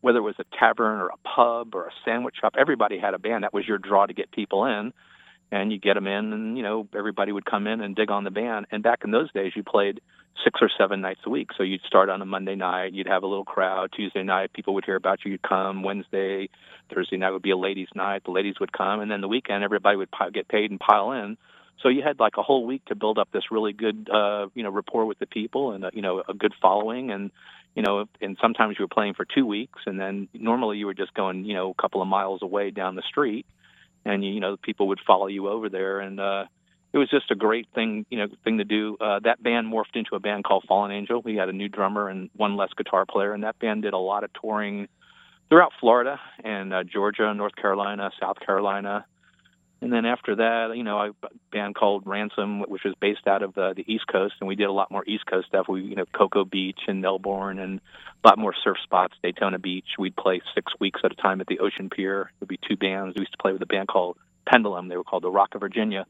[0.02, 3.20] whether it was a tavern or a pub or a sandwich shop, everybody had a
[3.20, 3.44] band.
[3.44, 4.94] That was your draw to get people in,
[5.52, 8.24] and you get them in, and you know everybody would come in and dig on
[8.24, 8.68] the band.
[8.72, 10.00] And back in those days, you played
[10.44, 11.50] six or seven nights a week.
[11.58, 13.92] So you'd start on a Monday night, you'd have a little crowd.
[13.96, 15.32] Tuesday night, people would hear about you.
[15.32, 15.84] You'd come.
[15.84, 16.50] Wednesday,
[16.94, 18.24] Thursday night would be a ladies' night.
[18.26, 21.38] The ladies would come, and then the weekend, everybody would get paid and pile in.
[21.82, 24.64] So you had like a whole week to build up this really good, uh, you
[24.64, 27.32] know, rapport with the people and uh, you know a good following, and
[27.76, 30.94] you know, and sometimes you were playing for two weeks, and then normally you were
[30.94, 33.46] just going, you know, a couple of miles away down the street,
[34.06, 36.46] and you, you know, people would follow you over there, and uh,
[36.96, 38.96] it was just a great thing, you know, thing to do.
[39.02, 41.22] Uh, that band morphed into a band called Fallen Angel.
[41.22, 43.98] We had a new drummer and one less guitar player, and that band did a
[43.98, 44.88] lot of touring
[45.50, 49.06] throughout Florida and uh, Georgia, North Carolina, South Carolina.
[49.82, 53.54] And then after that, you know, a band called Ransom, which was based out of
[53.56, 55.66] the, the East Coast, and we did a lot more East Coast stuff.
[55.68, 57.82] We, you know, Cocoa Beach and Melbourne, and
[58.24, 59.86] a lot more surf spots, Daytona Beach.
[60.00, 62.32] We'd play six weeks at a time at the Ocean Pier.
[62.40, 63.16] There'd be two bands.
[63.16, 64.18] We used to play with a band called
[64.50, 64.88] Pendulum.
[64.88, 66.06] They were called the Rock of Virginia,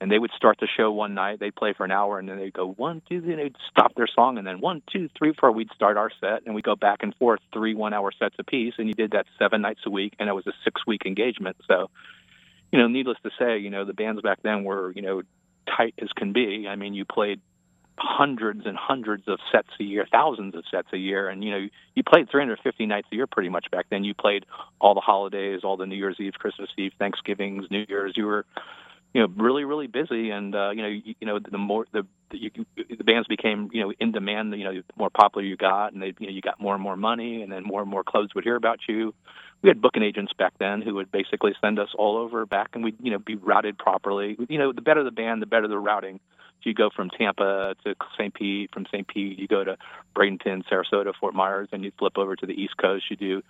[0.00, 1.40] and they would start the show one night.
[1.40, 4.06] They'd play for an hour, and then they'd go one, two, then they'd stop their
[4.06, 5.50] song, and then one, two, three, four.
[5.52, 8.88] We'd start our set, and we'd go back and forth, three one-hour sets apiece, and
[8.88, 11.56] you did that seven nights a week, and it was a six-week engagement.
[11.66, 11.90] So
[12.72, 15.22] you know, needless to say, you know, the bands back then were, you know,
[15.66, 16.66] tight as can be.
[16.68, 17.40] I mean, you played
[17.98, 21.66] hundreds and hundreds of sets a year, thousands of sets a year, and you know,
[21.94, 24.04] you played 350 nights a year pretty much back then.
[24.04, 24.46] You played
[24.80, 28.12] all the holidays, all the New Year's Eve, Christmas Eve, Thanksgivings, New Year's.
[28.16, 28.46] You were,
[29.14, 32.06] you know, really, really busy, and uh, you know, you, you know, the more the
[32.30, 34.54] the, you, the bands became, you know, in demand.
[34.54, 36.82] You know, the more popular you got, and they, you know, you got more and
[36.82, 39.14] more money, and then more and more clubs would hear about you
[39.62, 42.84] we had booking agents back then who would basically send us all over back and
[42.84, 45.78] we'd you know be routed properly you know the better the band the better the
[45.78, 46.20] routing
[46.62, 49.76] so you go from tampa to st pete from st pete you go to
[50.14, 53.42] bradenton sarasota fort myers and you flip over to the east coast you do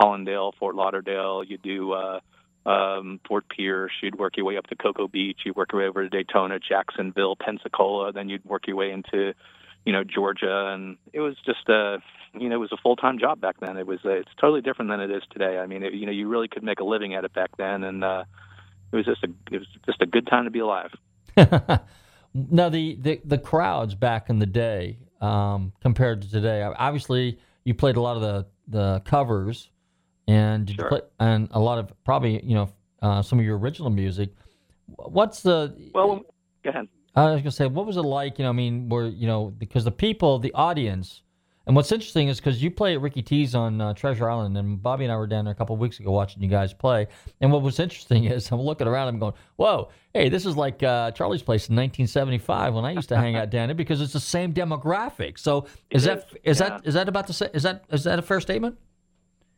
[0.00, 2.20] hallandale fort lauderdale you do uh
[2.66, 5.88] um fort pierce you'd work your way up to cocoa beach You'd work your way
[5.88, 9.34] over to daytona jacksonville pensacola then you'd work your way into
[9.86, 11.98] you know Georgia, and it was just a
[12.38, 13.78] you know it was a full time job back then.
[13.78, 15.58] It was uh, it's totally different than it is today.
[15.58, 17.84] I mean, it, you know, you really could make a living at it back then,
[17.84, 18.24] and uh,
[18.92, 20.90] it was just a it was just a good time to be alive.
[22.50, 26.62] Now the, the the crowds back in the day um, compared to today.
[26.62, 29.70] Obviously, you played a lot of the, the covers,
[30.26, 32.68] and did you play, and a lot of probably you know
[33.02, 34.30] uh, some of your original music.
[34.86, 36.22] What's the Well,
[36.62, 36.88] go ahead.
[37.14, 38.38] I was gonna say, what was it like?
[38.38, 41.22] You know, I mean, where you know, because the people, the audience,
[41.66, 44.80] and what's interesting is because you play at Ricky T's on uh, Treasure Island, and
[44.80, 47.08] Bobby and I were down there a couple of weeks ago watching you guys play.
[47.40, 50.82] And what was interesting is I'm looking around, I'm going, "Whoa, hey, this is like
[50.82, 54.12] uh, Charlie's Place in 1975 when I used to hang out down there because it's
[54.12, 57.48] the same demographic." So is It that is, is that is that about the sa-
[57.54, 58.76] is that is that a fair statement?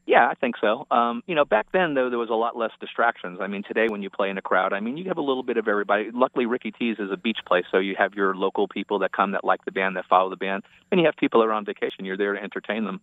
[0.09, 0.87] Yeah, I think so.
[0.91, 3.41] Um, you know, back then though there was a lot less distractions.
[3.43, 5.43] I mean, today when you play in a crowd, I mean, you have a little
[5.43, 6.09] bit of everybody.
[6.15, 9.33] Luckily, Ricky T's is a beach place, so you have your local people that come
[9.33, 11.67] that like the band, that follow the band, and you have people that are on
[11.67, 12.07] vacation.
[12.07, 13.03] You're there to entertain them.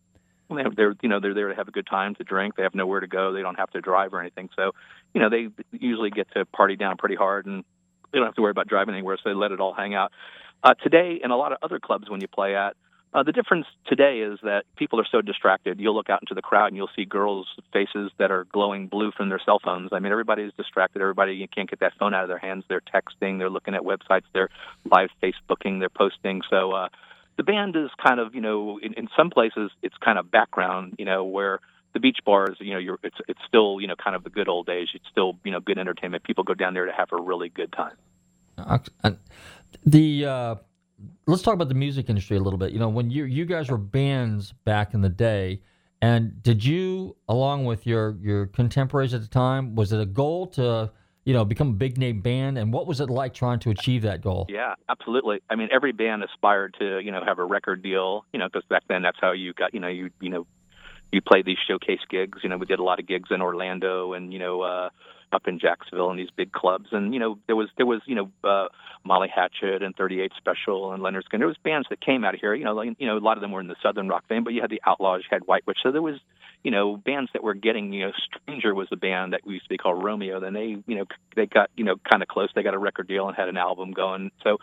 [0.50, 2.56] They're, they're you know they're there to have a good time to drink.
[2.56, 3.34] They have nowhere to go.
[3.34, 4.50] They don't have to drive or anything.
[4.56, 4.72] So,
[5.14, 7.64] you know, they usually get to party down pretty hard, and
[8.12, 9.18] they don't have to worry about driving anywhere.
[9.24, 10.12] So they let it all hang out.
[10.64, 12.76] Uh, today, in a lot of other clubs, when you play at,
[13.14, 15.80] uh, the difference today is that people are so distracted.
[15.80, 19.12] You'll look out into the crowd and you'll see girls' faces that are glowing blue
[19.16, 19.90] from their cell phones.
[19.94, 21.02] I mean, everybody's distracted.
[21.02, 22.66] Everybody can't get that phone out of their hands.
[22.68, 23.38] They're texting.
[23.38, 24.24] They're looking at websites.
[24.34, 24.50] They're
[24.92, 25.80] live Facebooking.
[25.80, 26.42] They're posting.
[26.50, 26.90] So uh,
[27.38, 30.96] the band is kind of, you know, in, in some places it's kind of background.
[31.00, 31.60] You know, where
[31.94, 34.50] the beach bars, you know, you're it's it's still, you know, kind of the good
[34.50, 34.90] old days.
[34.94, 36.24] It's still, you know, good entertainment.
[36.24, 37.96] People go down there to have a really good time.
[38.58, 39.12] Uh,
[39.86, 40.56] the uh,
[41.28, 42.72] let's talk about the music industry a little bit.
[42.72, 45.62] You know, when you you guys were bands back in the day,
[46.02, 50.48] and did you, along with your your contemporaries at the time, was it a goal
[50.48, 50.92] to
[51.26, 52.58] you know, become a big name band.
[52.58, 54.46] And what was it like trying to achieve that goal?
[54.48, 55.42] Yeah, absolutely.
[55.50, 58.64] I mean, every band aspired to, you know, have a record deal, you know, because
[58.70, 60.46] back then that's how you got, you know, you, you know,
[61.12, 62.40] you play these showcase gigs.
[62.44, 64.90] You know, we did a lot of gigs in Orlando and, you know, uh,
[65.32, 66.88] up in Jacksonville and these big clubs.
[66.92, 68.68] And, you know, there was, there was, you know, uh,
[69.04, 71.40] Molly Hatchet and 38 Special and Lynyrd Skynyrd.
[71.40, 73.38] There was bands that came out of here, you know, like, you know, a lot
[73.38, 75.46] of them were in the Southern rock vein, but you had the Outlaws, you had
[75.48, 75.80] White Witch.
[75.84, 76.20] So there was,
[76.64, 78.12] you know, bands that were getting, you know,
[78.42, 80.40] Stranger was a band that used to be called Romeo.
[80.40, 81.06] Then they, you know,
[81.36, 82.50] they got, you know, kind of close.
[82.56, 84.32] They got a record deal and had an album going.
[84.44, 84.58] So,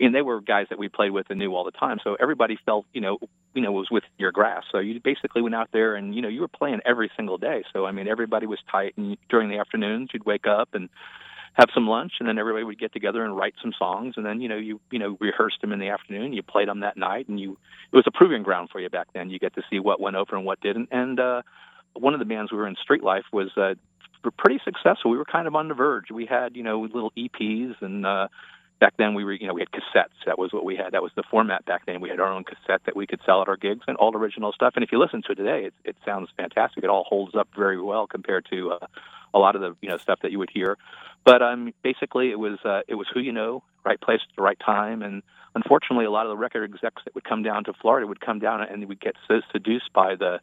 [0.00, 1.98] and they were guys that we played with and knew all the time.
[2.02, 3.18] So everybody felt, you know,
[3.54, 4.64] you know, was with your grass.
[4.72, 7.62] So you basically went out there and, you know, you were playing every single day.
[7.72, 8.94] So I mean, everybody was tight.
[8.96, 10.88] And during the afternoons, you'd wake up and
[11.54, 14.14] have some lunch, and then everybody would get together and write some songs.
[14.16, 16.32] And then, you know, you you know rehearsed them in the afternoon.
[16.32, 17.56] You played them that night, and you
[17.92, 19.30] it was a proving ground for you back then.
[19.30, 20.88] You get to see what went over and what didn't.
[20.90, 21.42] And uh,
[21.94, 23.50] one of the bands we were in, Street Life, was.
[23.56, 23.74] Uh,
[24.24, 25.10] were pretty successful.
[25.10, 26.10] We were kind of on the verge.
[26.10, 28.28] We had, you know, little EPs and uh
[28.80, 30.24] back then we were you know we had cassettes.
[30.26, 30.92] That was what we had.
[30.92, 32.00] That was the format back then.
[32.00, 34.52] We had our own cassette that we could sell at our gigs and all original
[34.52, 34.74] stuff.
[34.76, 36.84] And if you listen to it today it, it sounds fantastic.
[36.84, 38.86] It all holds up very well compared to uh,
[39.32, 40.76] a lot of the you know stuff that you would hear.
[41.24, 44.42] But um basically it was uh, it was who you know right place at the
[44.42, 45.02] right time.
[45.02, 45.22] And
[45.54, 48.38] unfortunately a lot of the record execs that would come down to Florida would come
[48.38, 50.40] down and would get so seduced by the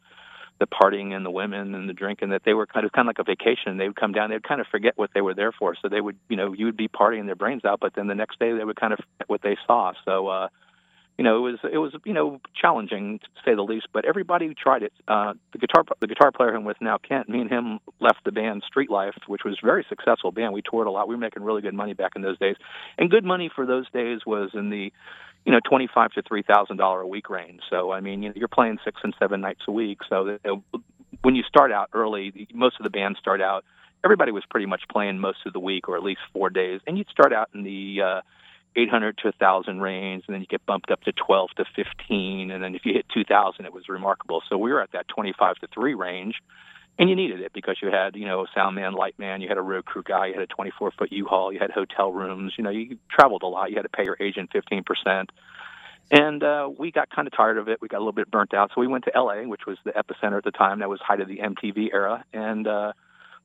[0.61, 3.17] the partying and the women and the drinking that they were kind of kind of
[3.17, 3.77] like a vacation.
[3.77, 5.75] They would come down, they'd kind of forget what they were there for.
[5.81, 8.15] So they would, you know, you would be partying their brains out, but then the
[8.15, 9.93] next day they would kind of forget what they saw.
[10.05, 10.47] So, uh,
[11.17, 13.87] you know, it was it was you know challenging to say the least.
[13.91, 14.93] But everybody who tried it.
[15.07, 18.31] Uh, the guitar the guitar player I'm with now, Kent, me and him left the
[18.31, 20.53] band Street Life, which was a very successful band.
[20.53, 21.07] We toured a lot.
[21.07, 22.55] We were making really good money back in those days,
[22.97, 24.93] and good money for those days was in the
[25.45, 27.61] you know, twenty five to three thousand dollar a week range.
[27.69, 29.99] So I mean, you know, you're playing six and seven nights a week.
[30.09, 30.37] So
[31.21, 33.63] when you start out early, most of the bands start out.
[34.03, 36.97] Everybody was pretty much playing most of the week, or at least four days, and
[36.97, 38.21] you'd start out in the uh,
[38.75, 42.63] 800 to 1,000 range, and then you get bumped up to 12 to 15, and
[42.63, 44.41] then if you hit 2,000, it was remarkable.
[44.49, 46.35] So we were at that 25 to three range,
[47.01, 49.47] and you needed it because you had, you know, a sound man, light man, you
[49.47, 52.53] had a road crew guy, you had a 24 foot U-Haul, you had hotel rooms,
[52.59, 53.71] you know, you traveled a lot.
[53.71, 55.31] You had to pay your agent 15 percent.
[56.11, 57.81] And uh, we got kind of tired of it.
[57.81, 59.91] We got a little bit burnt out, so we went to LA, which was the
[59.93, 60.79] epicenter at the time.
[60.79, 62.93] That was height of the MTV era, and uh,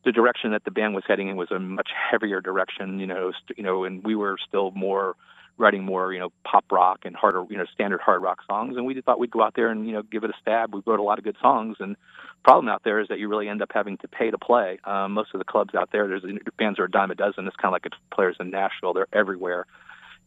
[0.04, 3.00] the direction that the band was heading in was a much heavier direction.
[3.00, 5.14] You know, st- you know, and we were still more
[5.58, 8.76] writing more, you know, pop rock and harder, you know, standard hard rock songs.
[8.76, 10.74] And we thought we'd go out there and you know give it a stab.
[10.74, 11.96] We wrote a lot of good songs, and
[12.44, 14.78] problem out there is that you really end up having to pay to play.
[14.84, 16.22] Um, most of the clubs out there, there's
[16.58, 17.46] bands are a dime a dozen.
[17.46, 18.92] It's kind of like a players in Nashville.
[18.92, 19.66] They're everywhere.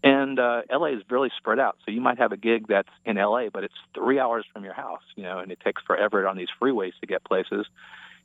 [0.02, 1.78] And uh, LA is really spread out.
[1.86, 4.74] So you might have a gig that's in LA, but it's three hours from your
[4.74, 7.66] house, you know, and it takes forever on these freeways to get places.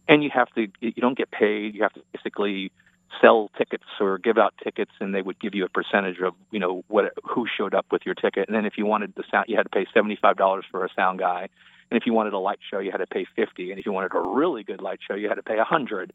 [0.07, 1.75] And you have to, you don't get paid.
[1.75, 2.71] You have to basically
[3.21, 6.59] sell tickets or give out tickets, and they would give you a percentage of, you
[6.59, 8.49] know, what who showed up with your ticket.
[8.49, 10.89] And then if you wanted the sound, you had to pay seventy-five dollars for a
[10.95, 11.49] sound guy.
[11.91, 13.71] And if you wanted a light show, you had to pay fifty.
[13.71, 16.13] And if you wanted a really good light show, you had to pay a hundred.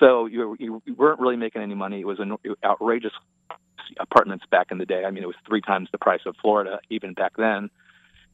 [0.00, 2.00] So you, you weren't really making any money.
[2.00, 3.12] It was an outrageous
[4.00, 5.04] apartments back in the day.
[5.04, 7.70] I mean, it was three times the price of Florida even back then.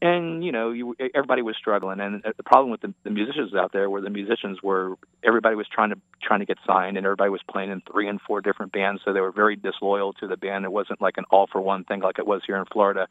[0.01, 1.99] And you know, you, everybody was struggling.
[1.99, 5.67] And the problem with the, the musicians out there were the musicians were everybody was
[5.71, 8.71] trying to trying to get signed, and everybody was playing in three and four different
[8.71, 10.65] bands, so they were very disloyal to the band.
[10.65, 13.07] It wasn't like an all for one thing like it was here in Florida.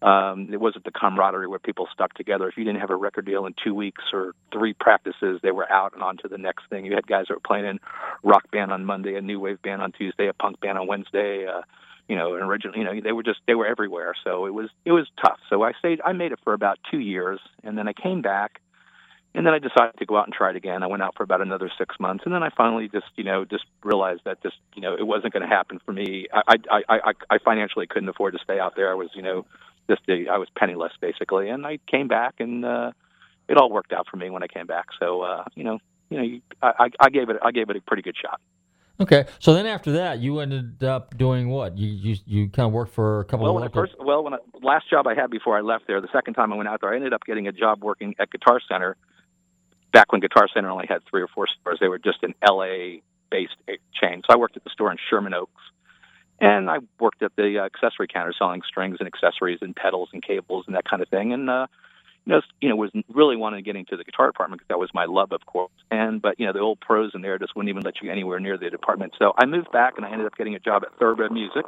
[0.00, 2.48] Um, it wasn't the camaraderie where people stuck together.
[2.48, 5.70] If you didn't have a record deal in two weeks or three practices, they were
[5.70, 6.84] out and on to the next thing.
[6.84, 7.78] You had guys that were playing in
[8.24, 11.46] rock band on Monday, a new wave band on Tuesday, a punk band on Wednesday.
[11.46, 11.62] Uh,
[12.12, 14.14] you know, and originally, you know, they were just they were everywhere.
[14.22, 15.38] So it was it was tough.
[15.48, 16.02] So I stayed.
[16.04, 18.60] I made it for about two years, and then I came back,
[19.34, 20.82] and then I decided to go out and try it again.
[20.82, 23.46] I went out for about another six months, and then I finally just you know
[23.46, 26.26] just realized that just you know it wasn't going to happen for me.
[26.34, 28.90] I I I I financially couldn't afford to stay out there.
[28.90, 29.46] I was you know
[29.88, 32.92] just a, I was penniless basically, and I came back, and uh,
[33.48, 34.88] it all worked out for me when I came back.
[35.00, 35.78] So uh, you know
[36.10, 38.38] you know I, I gave it I gave it a pretty good shot.
[39.00, 41.76] Okay, so then after that, you ended up doing what?
[41.76, 44.22] You you, you kind of worked for a couple well, of when I first, well,
[44.22, 46.68] when I, last job I had before I left there, the second time I went
[46.68, 48.96] out there, I ended up getting a job working at Guitar Center.
[49.92, 53.02] Back when Guitar Center only had three or four stores, they were just an L.A.
[53.30, 53.56] based
[54.00, 54.22] chain.
[54.26, 55.62] So I worked at the store in Sherman Oaks,
[56.40, 60.22] and I worked at the uh, accessory counter selling strings and accessories and pedals and
[60.22, 61.32] cables and that kind of thing.
[61.32, 61.66] And uh,
[62.26, 64.90] know, you know, was really wanting to get into the guitar department because that was
[64.94, 65.72] my love, of course.
[65.90, 68.38] And but you know, the old pros in there just wouldn't even let you anywhere
[68.40, 69.14] near the department.
[69.18, 71.64] So I moved back, and I ended up getting a job at Thoroughbred Music,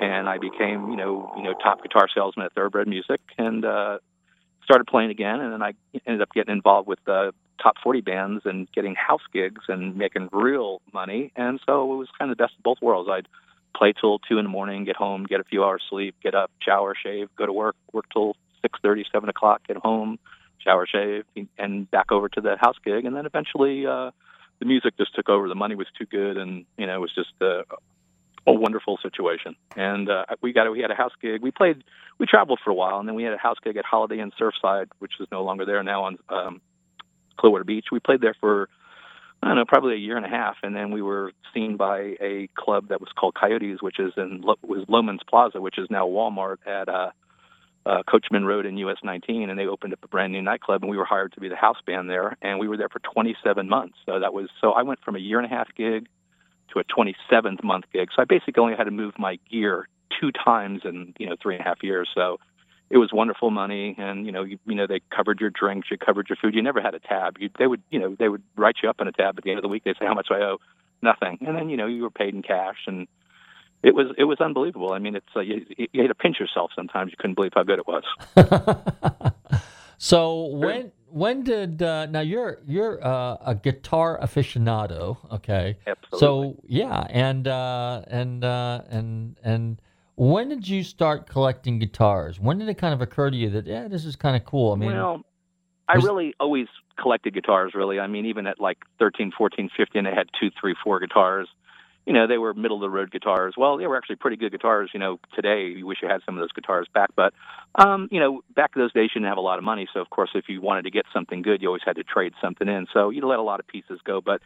[0.00, 3.98] and I became, you know, you know, top guitar salesman at Thoroughbred Music, and uh,
[4.64, 5.40] started playing again.
[5.40, 5.74] And then I
[6.06, 10.28] ended up getting involved with uh, top 40 bands and getting house gigs and making
[10.32, 11.32] real money.
[11.36, 13.08] And so it was kind of the best of both worlds.
[13.10, 13.28] I'd
[13.76, 16.50] play till two in the morning, get home, get a few hours sleep, get up,
[16.60, 20.18] shower, shave, go to work, work till six thirty, seven o'clock, get home,
[20.58, 21.24] shower, shave,
[21.58, 23.04] and back over to the house gig.
[23.04, 24.10] And then eventually, uh,
[24.58, 25.48] the music just took over.
[25.48, 27.64] The money was too good, and you know, it was just a
[28.52, 29.56] wonderful situation.
[29.76, 31.42] And uh, we got we had a house gig.
[31.42, 31.82] We played,
[32.18, 34.32] we traveled for a while, and then we had a house gig at Holiday Inn
[34.40, 36.60] Surfside, which is no longer there now on um,
[37.36, 37.86] Clearwater Beach.
[37.90, 38.68] We played there for
[39.42, 42.16] I don't know, probably a year and a half, and then we were seen by
[42.20, 46.06] a club that was called Coyotes, which is in was Loehmann's Plaza, which is now
[46.06, 47.10] Walmart at uh,
[47.86, 50.90] uh, Coachman Road in US 19, and they opened up a brand new nightclub, and
[50.90, 53.68] we were hired to be the house band there, and we were there for 27
[53.68, 53.96] months.
[54.04, 56.08] So that was so I went from a year and a half gig
[56.72, 58.08] to a 27th month gig.
[58.14, 59.88] So I basically only had to move my gear
[60.20, 62.08] two times in you know three and a half years.
[62.12, 62.38] So
[62.90, 65.96] it was wonderful money, and you know you, you know they covered your drinks, you
[65.96, 66.56] covered your food.
[66.56, 67.36] You never had a tab.
[67.38, 69.50] You, they would you know they would write you up on a tab at the
[69.50, 69.84] end of the week.
[69.84, 70.58] They say how much I owe,
[71.02, 73.06] nothing, and then you know you were paid in cash and.
[73.82, 74.92] It was it was unbelievable.
[74.92, 77.10] I mean, it's uh, you, you had to pinch yourself sometimes.
[77.12, 78.04] You couldn't believe how good it was.
[79.98, 85.78] So when when did uh, now you're you're uh, a guitar aficionado, okay?
[85.86, 86.18] Absolutely.
[86.18, 89.80] So yeah, and uh, and uh, and and
[90.16, 92.38] when did you start collecting guitars?
[92.38, 94.72] When did it kind of occur to you that yeah, this is kind of cool?
[94.72, 95.22] I mean, well,
[95.88, 96.66] I really always
[97.00, 97.72] collected guitars.
[97.74, 101.48] Really, I mean, even at like 13, 14, 15, I had two, three, four guitars.
[102.06, 103.54] You know, they were middle of the road guitars.
[103.56, 104.90] Well, they were actually pretty good guitars.
[104.94, 107.34] You know, today you wish you had some of those guitars back, but
[107.74, 109.88] um, you know, back in those days you didn't have a lot of money.
[109.92, 112.32] So of course, if you wanted to get something good, you always had to trade
[112.40, 112.86] something in.
[112.94, 114.20] So you let a lot of pieces go.
[114.20, 114.40] But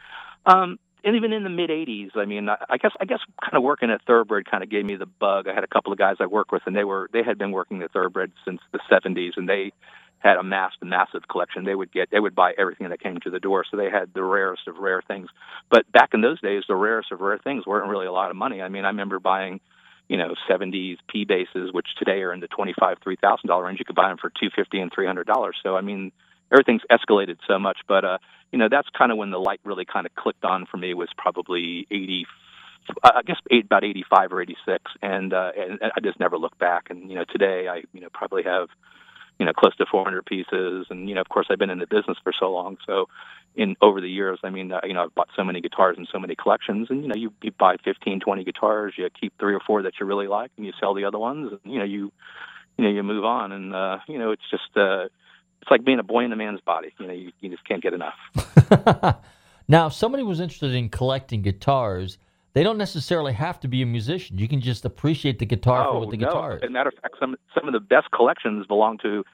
[0.46, 3.62] um, and even in the mid '80s, I mean, I guess I guess kind of
[3.62, 5.46] working at Thoroughbred kind of gave me the bug.
[5.48, 7.52] I had a couple of guys I worked with, and they were they had been
[7.52, 9.72] working at Thoroughbred since the '70s, and they
[10.20, 11.64] had amassed a massive collection.
[11.64, 14.10] They would get they would buy everything that came to the door, so they had
[14.14, 15.28] the rarest of rare things.
[15.70, 18.36] But back in those days, the rarest of rare things weren't really a lot of
[18.36, 18.62] money.
[18.62, 19.60] I mean, I remember buying
[20.08, 23.64] you know 70s P basses, which today are in the twenty five three thousand dollar
[23.64, 23.78] range.
[23.78, 25.56] You could buy them for two fifty and three hundred dollars.
[25.62, 26.12] So I mean,
[26.52, 27.78] everything's escalated so much.
[27.88, 28.18] But uh,
[28.52, 30.92] you know, that's kind of when the light really kind of clicked on for me.
[30.94, 32.26] Was probably eighty.
[33.04, 36.86] I guess eight, about 85 or 86, and, uh, and I just never looked back.
[36.88, 38.68] And you know, today I you know probably have
[39.40, 41.86] you know close to 400 pieces, and you know, of course, I've been in the
[41.86, 43.08] business for so long, so
[43.56, 46.18] in over the years, I mean, you know, I've bought so many guitars and so
[46.18, 49.60] many collections, and you know, you, you buy 15, 20 guitars, you keep three or
[49.66, 52.12] four that you really like, and you sell the other ones, and you know, you
[52.76, 55.04] you know, you move on, and uh, you know, it's just uh,
[55.62, 56.92] it's like being a boy in a man's body.
[56.98, 58.14] You know, you, you just can't get enough.
[59.68, 62.18] now, if somebody was interested in collecting guitars,
[62.52, 64.38] they don't necessarily have to be a musician.
[64.38, 66.26] You can just appreciate the guitar for what the no.
[66.26, 66.62] guitar is.
[66.62, 69.24] As a matter of fact, some some of the best collections belong to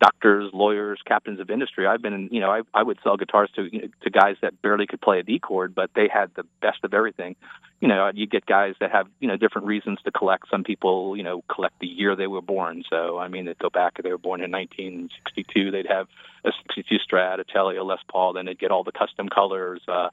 [0.00, 1.86] doctors, lawyers, captains of industry.
[1.86, 4.36] I've been, in, you know, I, I would sell guitars to you know, to guys
[4.40, 7.36] that barely could play a D chord, but they had the best of everything.
[7.80, 10.44] You know, you get guys that have you know different reasons to collect.
[10.50, 12.82] Some people, you know, collect the year they were born.
[12.90, 13.94] So I mean, they go back.
[13.98, 15.70] if They were born in 1962.
[15.70, 16.08] They'd have
[16.44, 18.34] a 62 Strat, a Tele, a Les Paul.
[18.34, 19.80] Then they'd get all the custom colors.
[19.88, 20.08] Uh,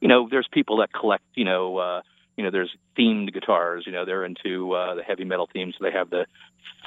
[0.00, 2.02] you know, there's people that collect, you know, uh,
[2.36, 3.84] you know, there's themed guitars.
[3.86, 5.76] You know, they're into uh, the heavy metal themes.
[5.78, 6.26] So they have the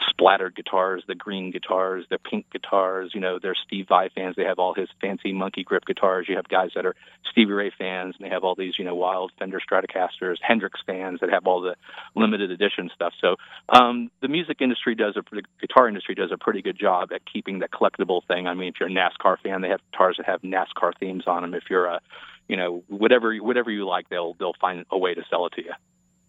[0.10, 3.12] splattered guitars, the green guitars, the pink guitars.
[3.14, 4.36] You know, they're Steve Vai fans.
[4.36, 6.28] They have all his fancy monkey grip guitars.
[6.28, 6.96] You have guys that are
[7.32, 10.36] Stevie Ray fans, and they have all these, you know, wild Fender Stratocasters.
[10.42, 11.76] Hendrix fans that have all the
[12.16, 13.14] limited edition stuff.
[13.22, 13.36] So
[13.70, 17.22] um, the music industry does a, the guitar industry does a pretty good job at
[17.32, 18.48] keeping the collectible thing.
[18.48, 21.44] I mean, if you're a NASCAR fan, they have guitars that have NASCAR themes on
[21.44, 21.54] them.
[21.54, 22.02] If you're a
[22.48, 25.64] you know, whatever whatever you like, they'll they'll find a way to sell it to
[25.64, 25.74] you.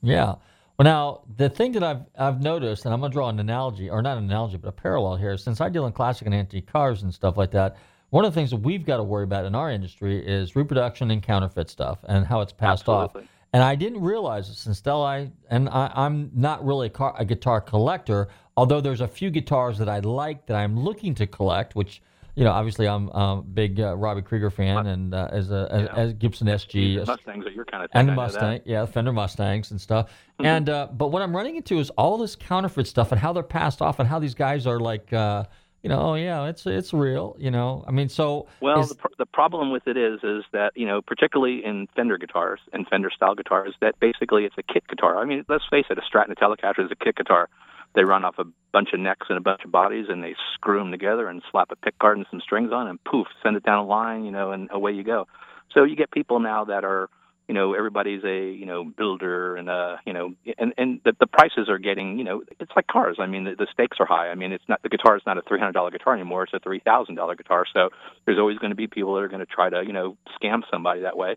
[0.03, 0.35] Yeah.
[0.79, 4.03] Well, now the thing that I've I've noticed, and I'm gonna draw an analogy, or
[4.03, 5.37] not an analogy, but a parallel here.
[5.37, 7.77] Since I deal in classic and antique cars and stuff like that,
[8.11, 11.11] one of the things that we've got to worry about in our industry is reproduction
[11.11, 13.23] and counterfeit stuff and how it's passed Absolutely.
[13.23, 13.29] off.
[13.53, 17.25] And I didn't realize this until I and I, I'm not really a, car, a
[17.25, 21.75] guitar collector, although there's a few guitars that I like that I'm looking to collect,
[21.75, 22.03] which
[22.39, 25.89] you know, obviously I'm a big uh, Robbie Krieger fan, and uh, as a as,
[25.97, 28.13] as Gibson SG, Mustangs are kind of and the.
[28.13, 30.07] Mustang, yeah, Fender Mustangs and stuff.
[30.07, 30.47] Mm-hmm.
[30.47, 33.43] And uh, but what I'm running into is all this counterfeit stuff and how they're
[33.43, 35.47] passed off and how these guys are like, uh,
[35.83, 37.85] you know, oh yeah, it's it's real, you know.
[37.89, 40.87] I mean, so Well, is- the, pr- the problem with it is, is that you
[40.87, 45.19] know, particularly in Fender guitars and Fender style guitars, that basically it's a kit guitar.
[45.19, 47.49] I mean, let's face it, a Strat and a Telecaster is a kit guitar.
[47.95, 50.79] They run off a bunch of necks and a bunch of bodies, and they screw
[50.79, 53.65] them together and slap a pick guard and some strings on, and poof, send it
[53.65, 55.27] down a line, you know, and away you go.
[55.73, 57.09] So you get people now that are
[57.49, 61.27] you know everybody's a you know builder and uh you know and and the, the
[61.27, 63.17] prices are getting you know it's like cars.
[63.19, 64.29] I mean the, the stakes are high.
[64.29, 66.45] I mean it's not the guitar is not a three hundred dollar guitar anymore.
[66.45, 67.65] It's a three thousand dollar guitar.
[67.73, 67.89] So
[68.27, 70.61] there's always going to be people that are going to try to you know scam
[70.71, 71.37] somebody that way.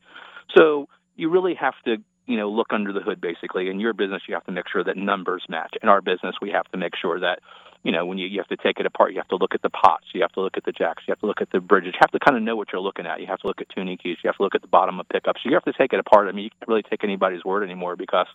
[0.55, 1.97] So you really have to
[2.31, 4.83] you know look under the hood basically in your business you have to make sure
[4.83, 7.39] that numbers match in our business we have to make sure that
[7.83, 9.61] you know when you, you have to take it apart you have to look at
[9.61, 11.59] the pots you have to look at the jacks you have to look at the
[11.59, 13.59] bridges you have to kind of know what you're looking at you have to look
[13.59, 15.73] at tuning keys you have to look at the bottom of pickups you have to
[15.73, 18.27] take it apart i mean you can't really take anybody's word anymore because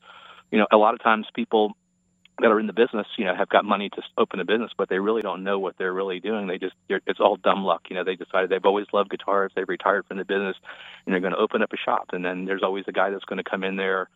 [0.50, 1.74] you know a lot of times people
[2.40, 4.88] that are in the business, you know, have got money to open a business, but
[4.88, 6.46] they really don't know what they're really doing.
[6.46, 7.82] They just, it's all dumb luck.
[7.88, 9.52] You know, they decided they've always loved guitars.
[9.56, 10.56] They've retired from the business
[11.04, 12.08] and they're going to open up a shop.
[12.12, 14.08] And then there's always a guy that's going to come in there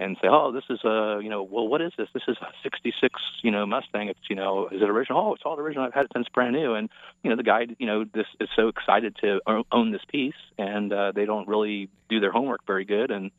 [0.00, 2.08] and say, oh, this is a, you know, well, what is this?
[2.12, 4.08] This is a 66, you know, Mustang.
[4.08, 5.20] It's, you know, is it original?
[5.20, 5.84] Oh, it's all original.
[5.84, 6.74] I've had it since brand new.
[6.74, 6.88] And,
[7.22, 9.40] you know, the guy, you know, this is so excited to
[9.70, 13.12] own this piece and uh, they don't really do their homework very good.
[13.12, 13.30] And,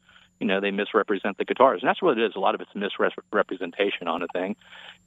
[0.41, 1.81] you know they misrepresent the guitars.
[1.81, 2.33] And that's what it is.
[2.35, 4.55] A lot of it's misrepresentation on a thing.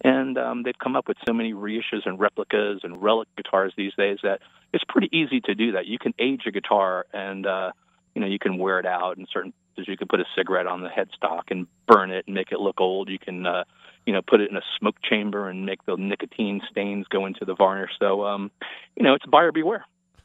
[0.02, 3.92] And um, they've come up with so many reissues and replicas and relic guitars these
[3.98, 4.40] days that
[4.72, 5.86] it's pretty easy to do that.
[5.86, 7.72] You can age a guitar and uh,
[8.14, 10.82] you know you can wear it out and certain you can put a cigarette on
[10.82, 13.08] the headstock and burn it and make it look old.
[13.08, 13.64] You can uh,
[14.06, 17.44] you know put it in a smoke chamber and make the nicotine stains go into
[17.44, 17.90] the varnish.
[17.98, 18.52] So um,
[18.96, 19.84] you know it's buyer beware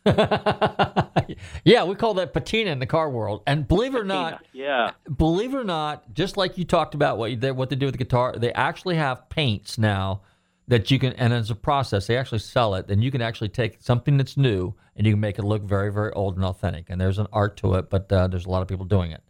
[1.64, 3.44] yeah, we call that patina in the car world.
[3.48, 7.18] And believe it or not, yeah, believe it or not, just like you talked about
[7.18, 10.22] what they what they do with the guitar, they actually have paints now
[10.70, 12.90] that you can, and as a process, they actually sell it.
[12.90, 15.92] And you can actually take something that's new and you can make it look very,
[15.92, 16.86] very old and authentic.
[16.90, 19.24] And there's an art to it, but uh, there's a lot of people doing it.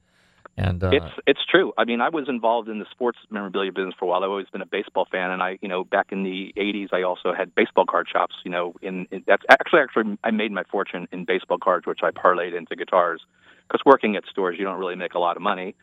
[0.60, 1.72] And uh, it's it's true.
[1.78, 4.24] I mean, I was involved in the sports memorabilia business for a while.
[4.24, 7.04] I've always been a baseball fan, and I, you know, back in the '80s, I
[7.04, 8.36] also had baseball card shops.
[8.44, 12.00] You know, in, in that's actually actually I made my fortune in baseball cards, which
[12.04, 13.22] I parlayed into guitars.
[13.68, 15.76] Because working at stores, you don't really make a lot of money.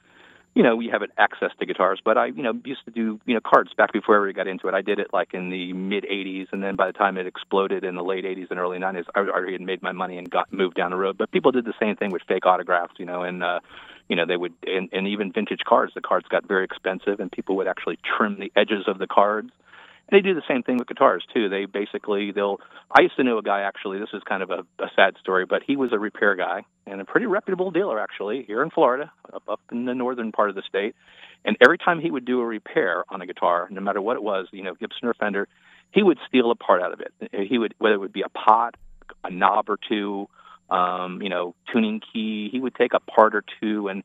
[0.55, 3.35] You know, you have access to guitars, but I, you know, used to do you
[3.35, 4.75] know cards back before I really got into it.
[4.75, 7.83] I did it like in the mid '80s, and then by the time it exploded
[7.85, 10.53] in the late '80s and early '90s, I already had made my money and got
[10.53, 11.17] moved down the road.
[11.17, 13.61] But people did the same thing with fake autographs, you know, and uh,
[14.09, 17.31] you know they would and, and even vintage cards the cards got very expensive and
[17.31, 19.51] people would actually trim the edges of the cards.
[20.09, 21.49] And they do the same thing with guitars too.
[21.49, 22.61] They basically they'll
[22.93, 25.45] i used to know a guy actually this is kind of a, a sad story
[25.47, 29.11] but he was a repair guy and a pretty reputable dealer actually here in florida
[29.33, 30.95] up, up in the northern part of the state.
[31.45, 34.23] And every time he would do a repair on a guitar no matter what it
[34.23, 35.49] was you know gibson or fender
[35.93, 37.13] he would steal a part out of it.
[37.49, 38.77] He would whether it would be a pot
[39.25, 40.29] a knob or two
[40.71, 42.49] um, you know, tuning key.
[42.51, 44.03] He would take a part or two and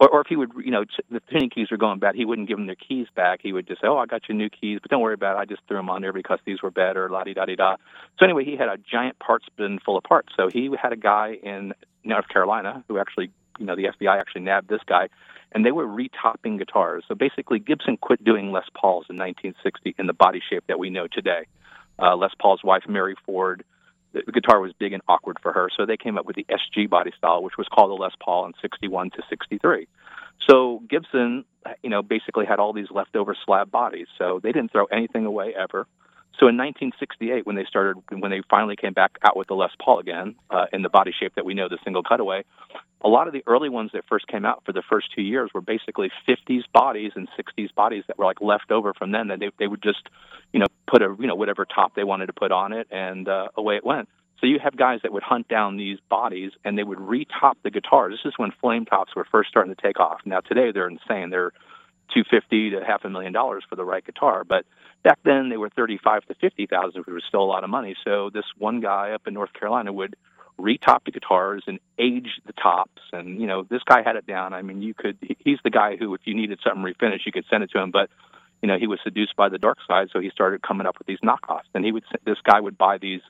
[0.00, 2.48] or, or if he would, you know, the tuning keys were going bad, he wouldn't
[2.48, 3.40] give them their keys back.
[3.42, 5.40] He would just say, "Oh, I got your new keys, but don't worry about it.
[5.40, 7.76] I just threw them on there because these were better." La di da di da.
[8.18, 10.32] So anyway, he had a giant parts bin full of parts.
[10.36, 14.42] So he had a guy in North Carolina who actually, you know, the FBI actually
[14.42, 15.08] nabbed this guy,
[15.52, 17.04] and they were retopping guitars.
[17.08, 20.90] So basically, Gibson quit doing Les Pauls in 1960 in the body shape that we
[20.90, 21.46] know today.
[22.00, 23.64] Uh, Les Paul's wife, Mary Ford,
[24.12, 26.88] the guitar was big and awkward for her, so they came up with the SG
[26.88, 29.86] body style, which was called the Les Paul in 61 to 63.
[30.48, 31.44] So Gibson,
[31.82, 35.54] you know, basically had all these leftover slab bodies, so they didn't throw anything away
[35.58, 35.86] ever.
[36.38, 39.72] So in 1968, when they started, when they finally came back out with the Les
[39.82, 42.44] Paul again uh, in the body shape that we know, the single cutaway,
[43.00, 45.50] a lot of the early ones that first came out for the first two years
[45.52, 49.28] were basically 50s bodies and 60s bodies that were like left over from then.
[49.28, 50.08] That they they would just,
[50.52, 53.28] you know, put a you know whatever top they wanted to put on it, and
[53.28, 54.08] uh, away it went.
[54.40, 57.70] So you have guys that would hunt down these bodies and they would retop the
[57.70, 58.12] guitars.
[58.22, 60.20] This is when flame tops were first starting to take off.
[60.24, 61.30] Now today they're insane.
[61.30, 61.52] They're
[62.14, 64.64] 250 to half a million dollars for the right guitar, but
[65.02, 67.96] back then they were 35 to 50,000, which was still a lot of money.
[68.04, 70.16] So this one guy up in North Carolina would
[70.58, 73.02] retop the guitars and age the tops.
[73.12, 74.52] And, you know, this guy had it down.
[74.52, 77.44] I mean, you could, he's the guy who, if you needed something refinished, you could
[77.48, 77.90] send it to him.
[77.90, 78.10] But,
[78.60, 80.08] you know, he was seduced by the dark side.
[80.12, 81.68] So he started coming up with these knockoffs.
[81.74, 83.20] And he would, this guy would buy these,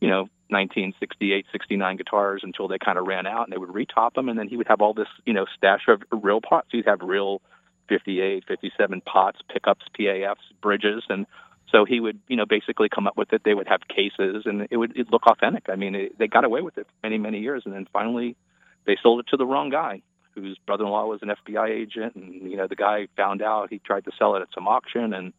[0.00, 4.14] you know, 1968, 69 guitars until they kind of ran out and they would retop
[4.14, 4.28] them.
[4.28, 6.68] And then he would have all this, you know, stash of real pots.
[6.72, 7.42] He'd have real
[7.88, 11.04] 58, 57 pots, pickups, PAFs, bridges.
[11.08, 11.26] And,
[11.74, 13.42] so he would, you know, basically come up with it.
[13.44, 15.64] They would have cases, and it would look authentic.
[15.68, 18.36] I mean, it, they got away with it many, many years, and then finally,
[18.86, 20.02] they sold it to the wrong guy,
[20.36, 23.70] whose brother-in-law was an FBI agent, and you know, the guy found out.
[23.70, 25.32] He tried to sell it at some auction, and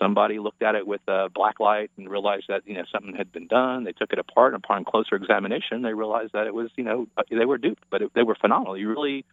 [0.00, 3.30] somebody looked at it with a black light and realized that you know something had
[3.30, 3.84] been done.
[3.84, 7.06] They took it apart, and upon closer examination, they realized that it was, you know,
[7.30, 8.78] they were duped, but it, they were phenomenal.
[8.78, 9.26] You really,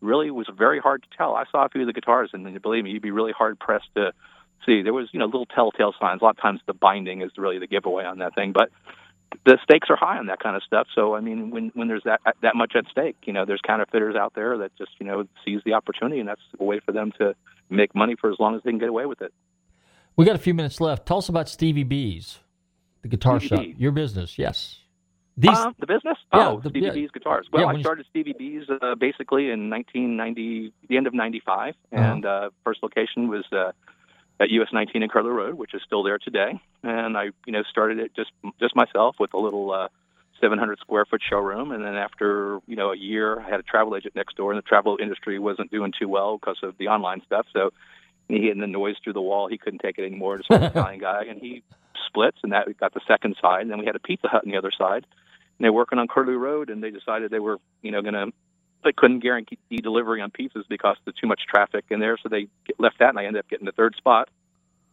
[0.00, 1.34] really was very hard to tell.
[1.34, 3.88] I saw a few of the guitars, and believe me, you'd be really hard pressed
[3.96, 4.12] to
[4.66, 6.20] see there was you know little telltale signs.
[6.20, 8.70] A lot of times the binding is really the giveaway on that thing, but
[9.46, 10.86] the stakes are high on that kind of stuff.
[10.94, 13.60] So I mean, when when there's that uh, that much at stake, you know, there's
[13.66, 16.92] counterfeiters out there that just you know seize the opportunity, and that's a way for
[16.92, 17.34] them to
[17.68, 19.32] make money for as long as they can get away with it.
[20.16, 21.06] We got a few minutes left.
[21.06, 22.38] Tell us about Stevie B's,
[23.02, 23.64] the guitar Stevie shop.
[23.64, 23.74] B.
[23.78, 24.79] Your business, yes.
[25.40, 26.18] These Um, the business?
[26.34, 26.92] Yeah, oh, the- Stevie yeah.
[26.92, 27.46] B's guitars.
[27.52, 32.02] Well, Yeah, I started Stevie B's uh, basically in 1990, the end of '95, Uh-huh.
[32.02, 33.72] and uh, first location was uh,
[34.38, 36.60] at US 19 in Curlew Road, which is still there today.
[36.82, 38.30] And I, you know, started it just
[38.60, 39.88] just myself with a little uh,
[40.40, 41.72] 700 square foot showroom.
[41.72, 44.58] And then after you know a year, I had a travel agent next door, and
[44.58, 47.46] the travel industry wasn't doing too well because of the online stuff.
[47.52, 47.72] So
[48.28, 49.48] he hitting the noise through the wall.
[49.48, 50.38] He couldn't take it anymore.
[50.38, 51.62] Just an Italian guy, and he
[52.06, 53.62] splits, and that got the second side.
[53.62, 55.06] And then we had a Pizza Hut on the other side.
[55.60, 58.14] And they were working on Curlew Road, and they decided they were, you know, going
[58.14, 58.32] to.
[58.82, 62.48] They couldn't guarantee delivery on pizzas because of too much traffic in there, so they
[62.78, 64.30] left that, and I ended up getting the third spot.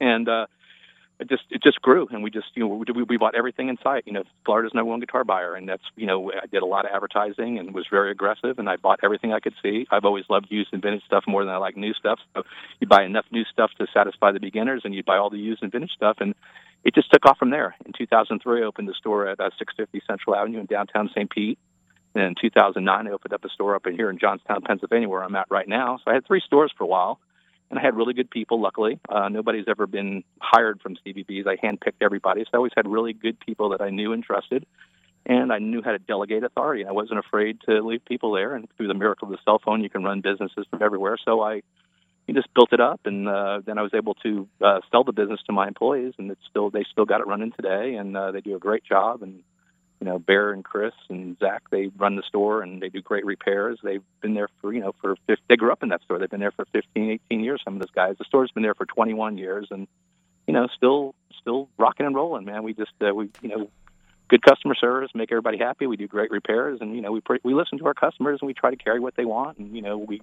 [0.02, 0.48] And uh,
[1.20, 3.78] it just it just grew, and we just you know we, we bought everything in
[3.84, 4.04] sight.
[4.06, 6.86] You know, Florida's number one guitar buyer, and that's you know I did a lot
[6.86, 9.88] of advertising and was very aggressive, and I bought everything I could see.
[9.90, 12.20] I've always loved used and vintage stuff more than I like new stuff.
[12.36, 12.44] So
[12.80, 15.64] you buy enough new stuff to satisfy the beginners, and you buy all the used
[15.64, 16.36] and vintage stuff, and
[16.84, 17.76] it just took off from there.
[17.86, 21.30] In 2003, I opened the store at uh, 650 Central Avenue in downtown St.
[21.30, 21.58] Pete.
[22.16, 25.24] And in 2009, I opened up a store up in here in Johnstown, Pennsylvania, where
[25.24, 25.98] I'm at right now.
[25.98, 27.20] So I had three stores for a while,
[27.70, 28.62] and I had really good people.
[28.62, 31.46] Luckily, uh, nobody's ever been hired from Stevie B's.
[31.48, 34.66] I handpicked everybody, so I always had really good people that I knew and trusted,
[35.26, 36.86] and I knew how to delegate authority.
[36.86, 38.56] I wasn't afraid to leave people there.
[38.56, 41.18] And through the miracle of the cell phone, you can run businesses from everywhere.
[41.24, 41.62] So I
[42.34, 45.40] just built it up, and uh, then I was able to uh, sell the business
[45.48, 48.42] to my employees, and it's still they still got it running today, and uh, they
[48.42, 49.24] do a great job.
[49.24, 49.44] And
[50.00, 53.26] you know, Bear and Chris and Zach, they run the store and they do great
[53.26, 53.80] repairs.
[53.84, 55.16] They've been there for you know for
[55.50, 56.20] they grew up in that store.
[56.20, 57.62] They've been there for 15, 18 years.
[57.64, 58.16] Some of those guys.
[58.18, 59.88] The store's been there for 21 years, and
[60.46, 62.64] you know, still still rocking and rolling, man.
[62.64, 63.70] We just uh, we you know.
[64.30, 65.88] Good customer service, make everybody happy.
[65.88, 68.48] We do great repairs, and you know we pre- we listen to our customers and
[68.48, 69.58] we try to carry what they want.
[69.58, 70.22] And you know we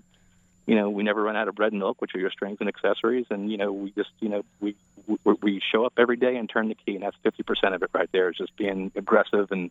[0.66, 2.68] you know, we never run out of bread and milk, which are your strings and
[2.68, 3.26] accessories.
[3.30, 6.48] And you know, we just, you know, we we, we show up every day and
[6.48, 8.30] turn the key, and that's fifty percent of it right there.
[8.30, 9.70] Is just being aggressive and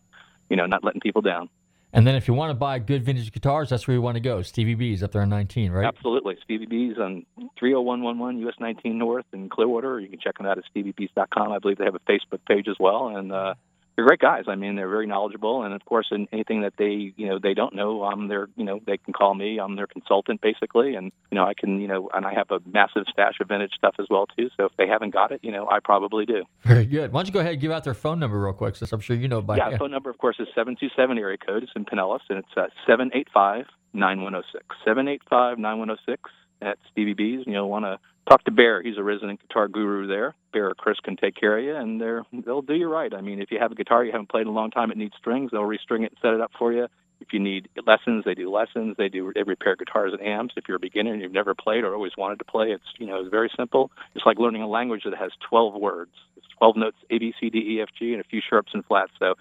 [0.49, 1.49] you know, not letting people down.
[1.95, 4.19] And then if you want to buy good vintage guitars, that's where you want to
[4.19, 4.41] go.
[4.41, 5.85] Stevie B's up there on 19, right?
[5.85, 7.23] Absolutely, Stevie B's on
[7.57, 9.99] three hundred one one one US nineteen North in Clearwater.
[9.99, 11.51] You can check them out at StevieB's.com.
[11.51, 13.53] I believe they have a Facebook page as well, and uh,
[13.95, 14.45] they're great guys.
[14.47, 17.53] I mean, they're very knowledgeable, and of course, in anything that they you know they
[17.53, 19.59] don't know, I'm their you know they can call me.
[19.59, 22.59] I'm their consultant basically, and you know I can you know and I have a
[22.65, 24.49] massive stash of vintage stuff as well too.
[24.57, 26.43] So if they haven't got it, you know I probably do.
[26.63, 27.11] Very good.
[27.11, 28.99] Why don't you go ahead and give out their phone number real quick, since I'm
[28.99, 31.63] sure you know by yeah, phone number of course is seven two seven area code.
[31.63, 34.65] It's in Pinellas, and it's uh, seven eight five nine one zero six.
[34.83, 36.31] Seven eight five nine one zero six
[36.61, 37.43] at Stevie B's.
[37.45, 38.81] And you'll want to talk to Bear.
[38.81, 40.35] He's a resident guitar guru there.
[40.51, 43.13] Bear or Chris can take care of you, and they're they'll do you right.
[43.13, 44.97] I mean, if you have a guitar you haven't played in a long time, it
[44.97, 45.51] needs strings.
[45.51, 46.87] They'll restring it and set it up for you.
[47.19, 48.95] If you need lessons, they do lessons.
[48.97, 50.55] They do they repair guitars and amps.
[50.57, 53.07] If you're a beginner and you've never played or always wanted to play, it's you
[53.07, 53.91] know it's very simple.
[54.13, 56.11] It's like learning a language that has 12 words.
[56.35, 58.83] It's 12 notes: A, B, C, D, E, F, G, and a few sharps and
[58.85, 59.11] flats.
[59.19, 59.35] So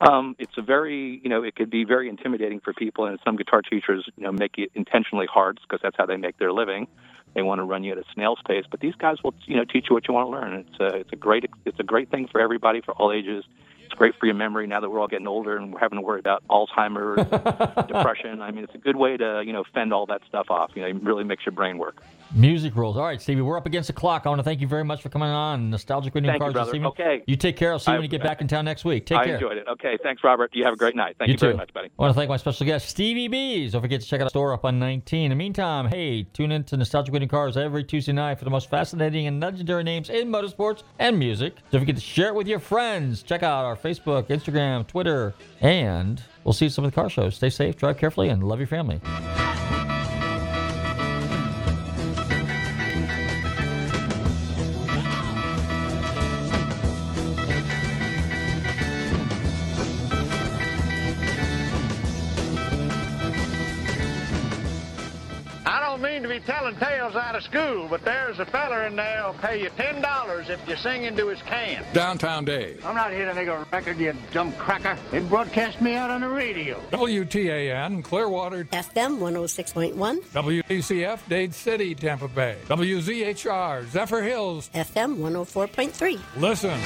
[0.00, 3.36] um, it's a very you know it could be very intimidating for people, and some
[3.36, 6.86] guitar teachers you know make it intentionally hard because that's how they make their living.
[7.34, 9.64] They want to run you at a snail's pace, but these guys will you know
[9.64, 10.52] teach you what you want to learn.
[10.68, 13.44] It's a it's a great it's a great thing for everybody for all ages.
[13.84, 16.02] It's great for your memory now that we're all getting older and we're having to
[16.02, 18.40] worry about Alzheimer's, depression.
[18.40, 20.70] I mean, it's a good way to you know fend all that stuff off.
[20.74, 22.02] You know, it really makes your brain work.
[22.36, 22.96] Music rules.
[22.96, 24.22] All right, Stevie, we're up against the clock.
[24.26, 26.52] I want to thank you very much for coming on Nostalgic Radio Thank you, Cars
[26.52, 26.70] brother.
[26.72, 26.88] this evening.
[26.90, 27.22] Okay.
[27.28, 27.70] You take care.
[27.70, 29.06] I'll see you I- when you get back in town next week.
[29.06, 29.32] Take I care.
[29.34, 29.68] I enjoyed it.
[29.68, 30.50] Okay, thanks, Robert.
[30.52, 31.14] You have a great night.
[31.16, 31.46] Thank you, too.
[31.46, 31.90] very much, buddy.
[31.96, 33.70] I want to thank my special guest, Stevie B's.
[33.72, 35.26] Don't forget to check out the store up on 19.
[35.26, 38.50] In the meantime, hey, tune in to Nostalgic Winning Cars every Tuesday night for the
[38.50, 41.54] most fascinating and legendary names in motorsports and music.
[41.70, 43.22] Don't forget to share it with your friends.
[43.22, 47.08] Check out our Facebook, Instagram, Twitter, and we'll see you at some of the car
[47.08, 47.36] shows.
[47.36, 49.00] Stay safe, drive carefully, and love your family.
[66.46, 70.02] Telling tales out of school, but there's a feller in there who'll pay you ten
[70.02, 71.82] dollars if you sing into his can.
[71.94, 72.84] Downtown Dave.
[72.84, 74.98] I'm not here to make a record, you dumb cracker.
[75.10, 76.78] They broadcast me out on the radio.
[76.90, 82.56] WTAN, Clearwater, FM 106.1, WPCF, Dade City, Tampa Bay.
[82.68, 84.70] WZHR, Zephyrhills.
[84.72, 86.20] FM 104.3.
[86.36, 86.78] Listen.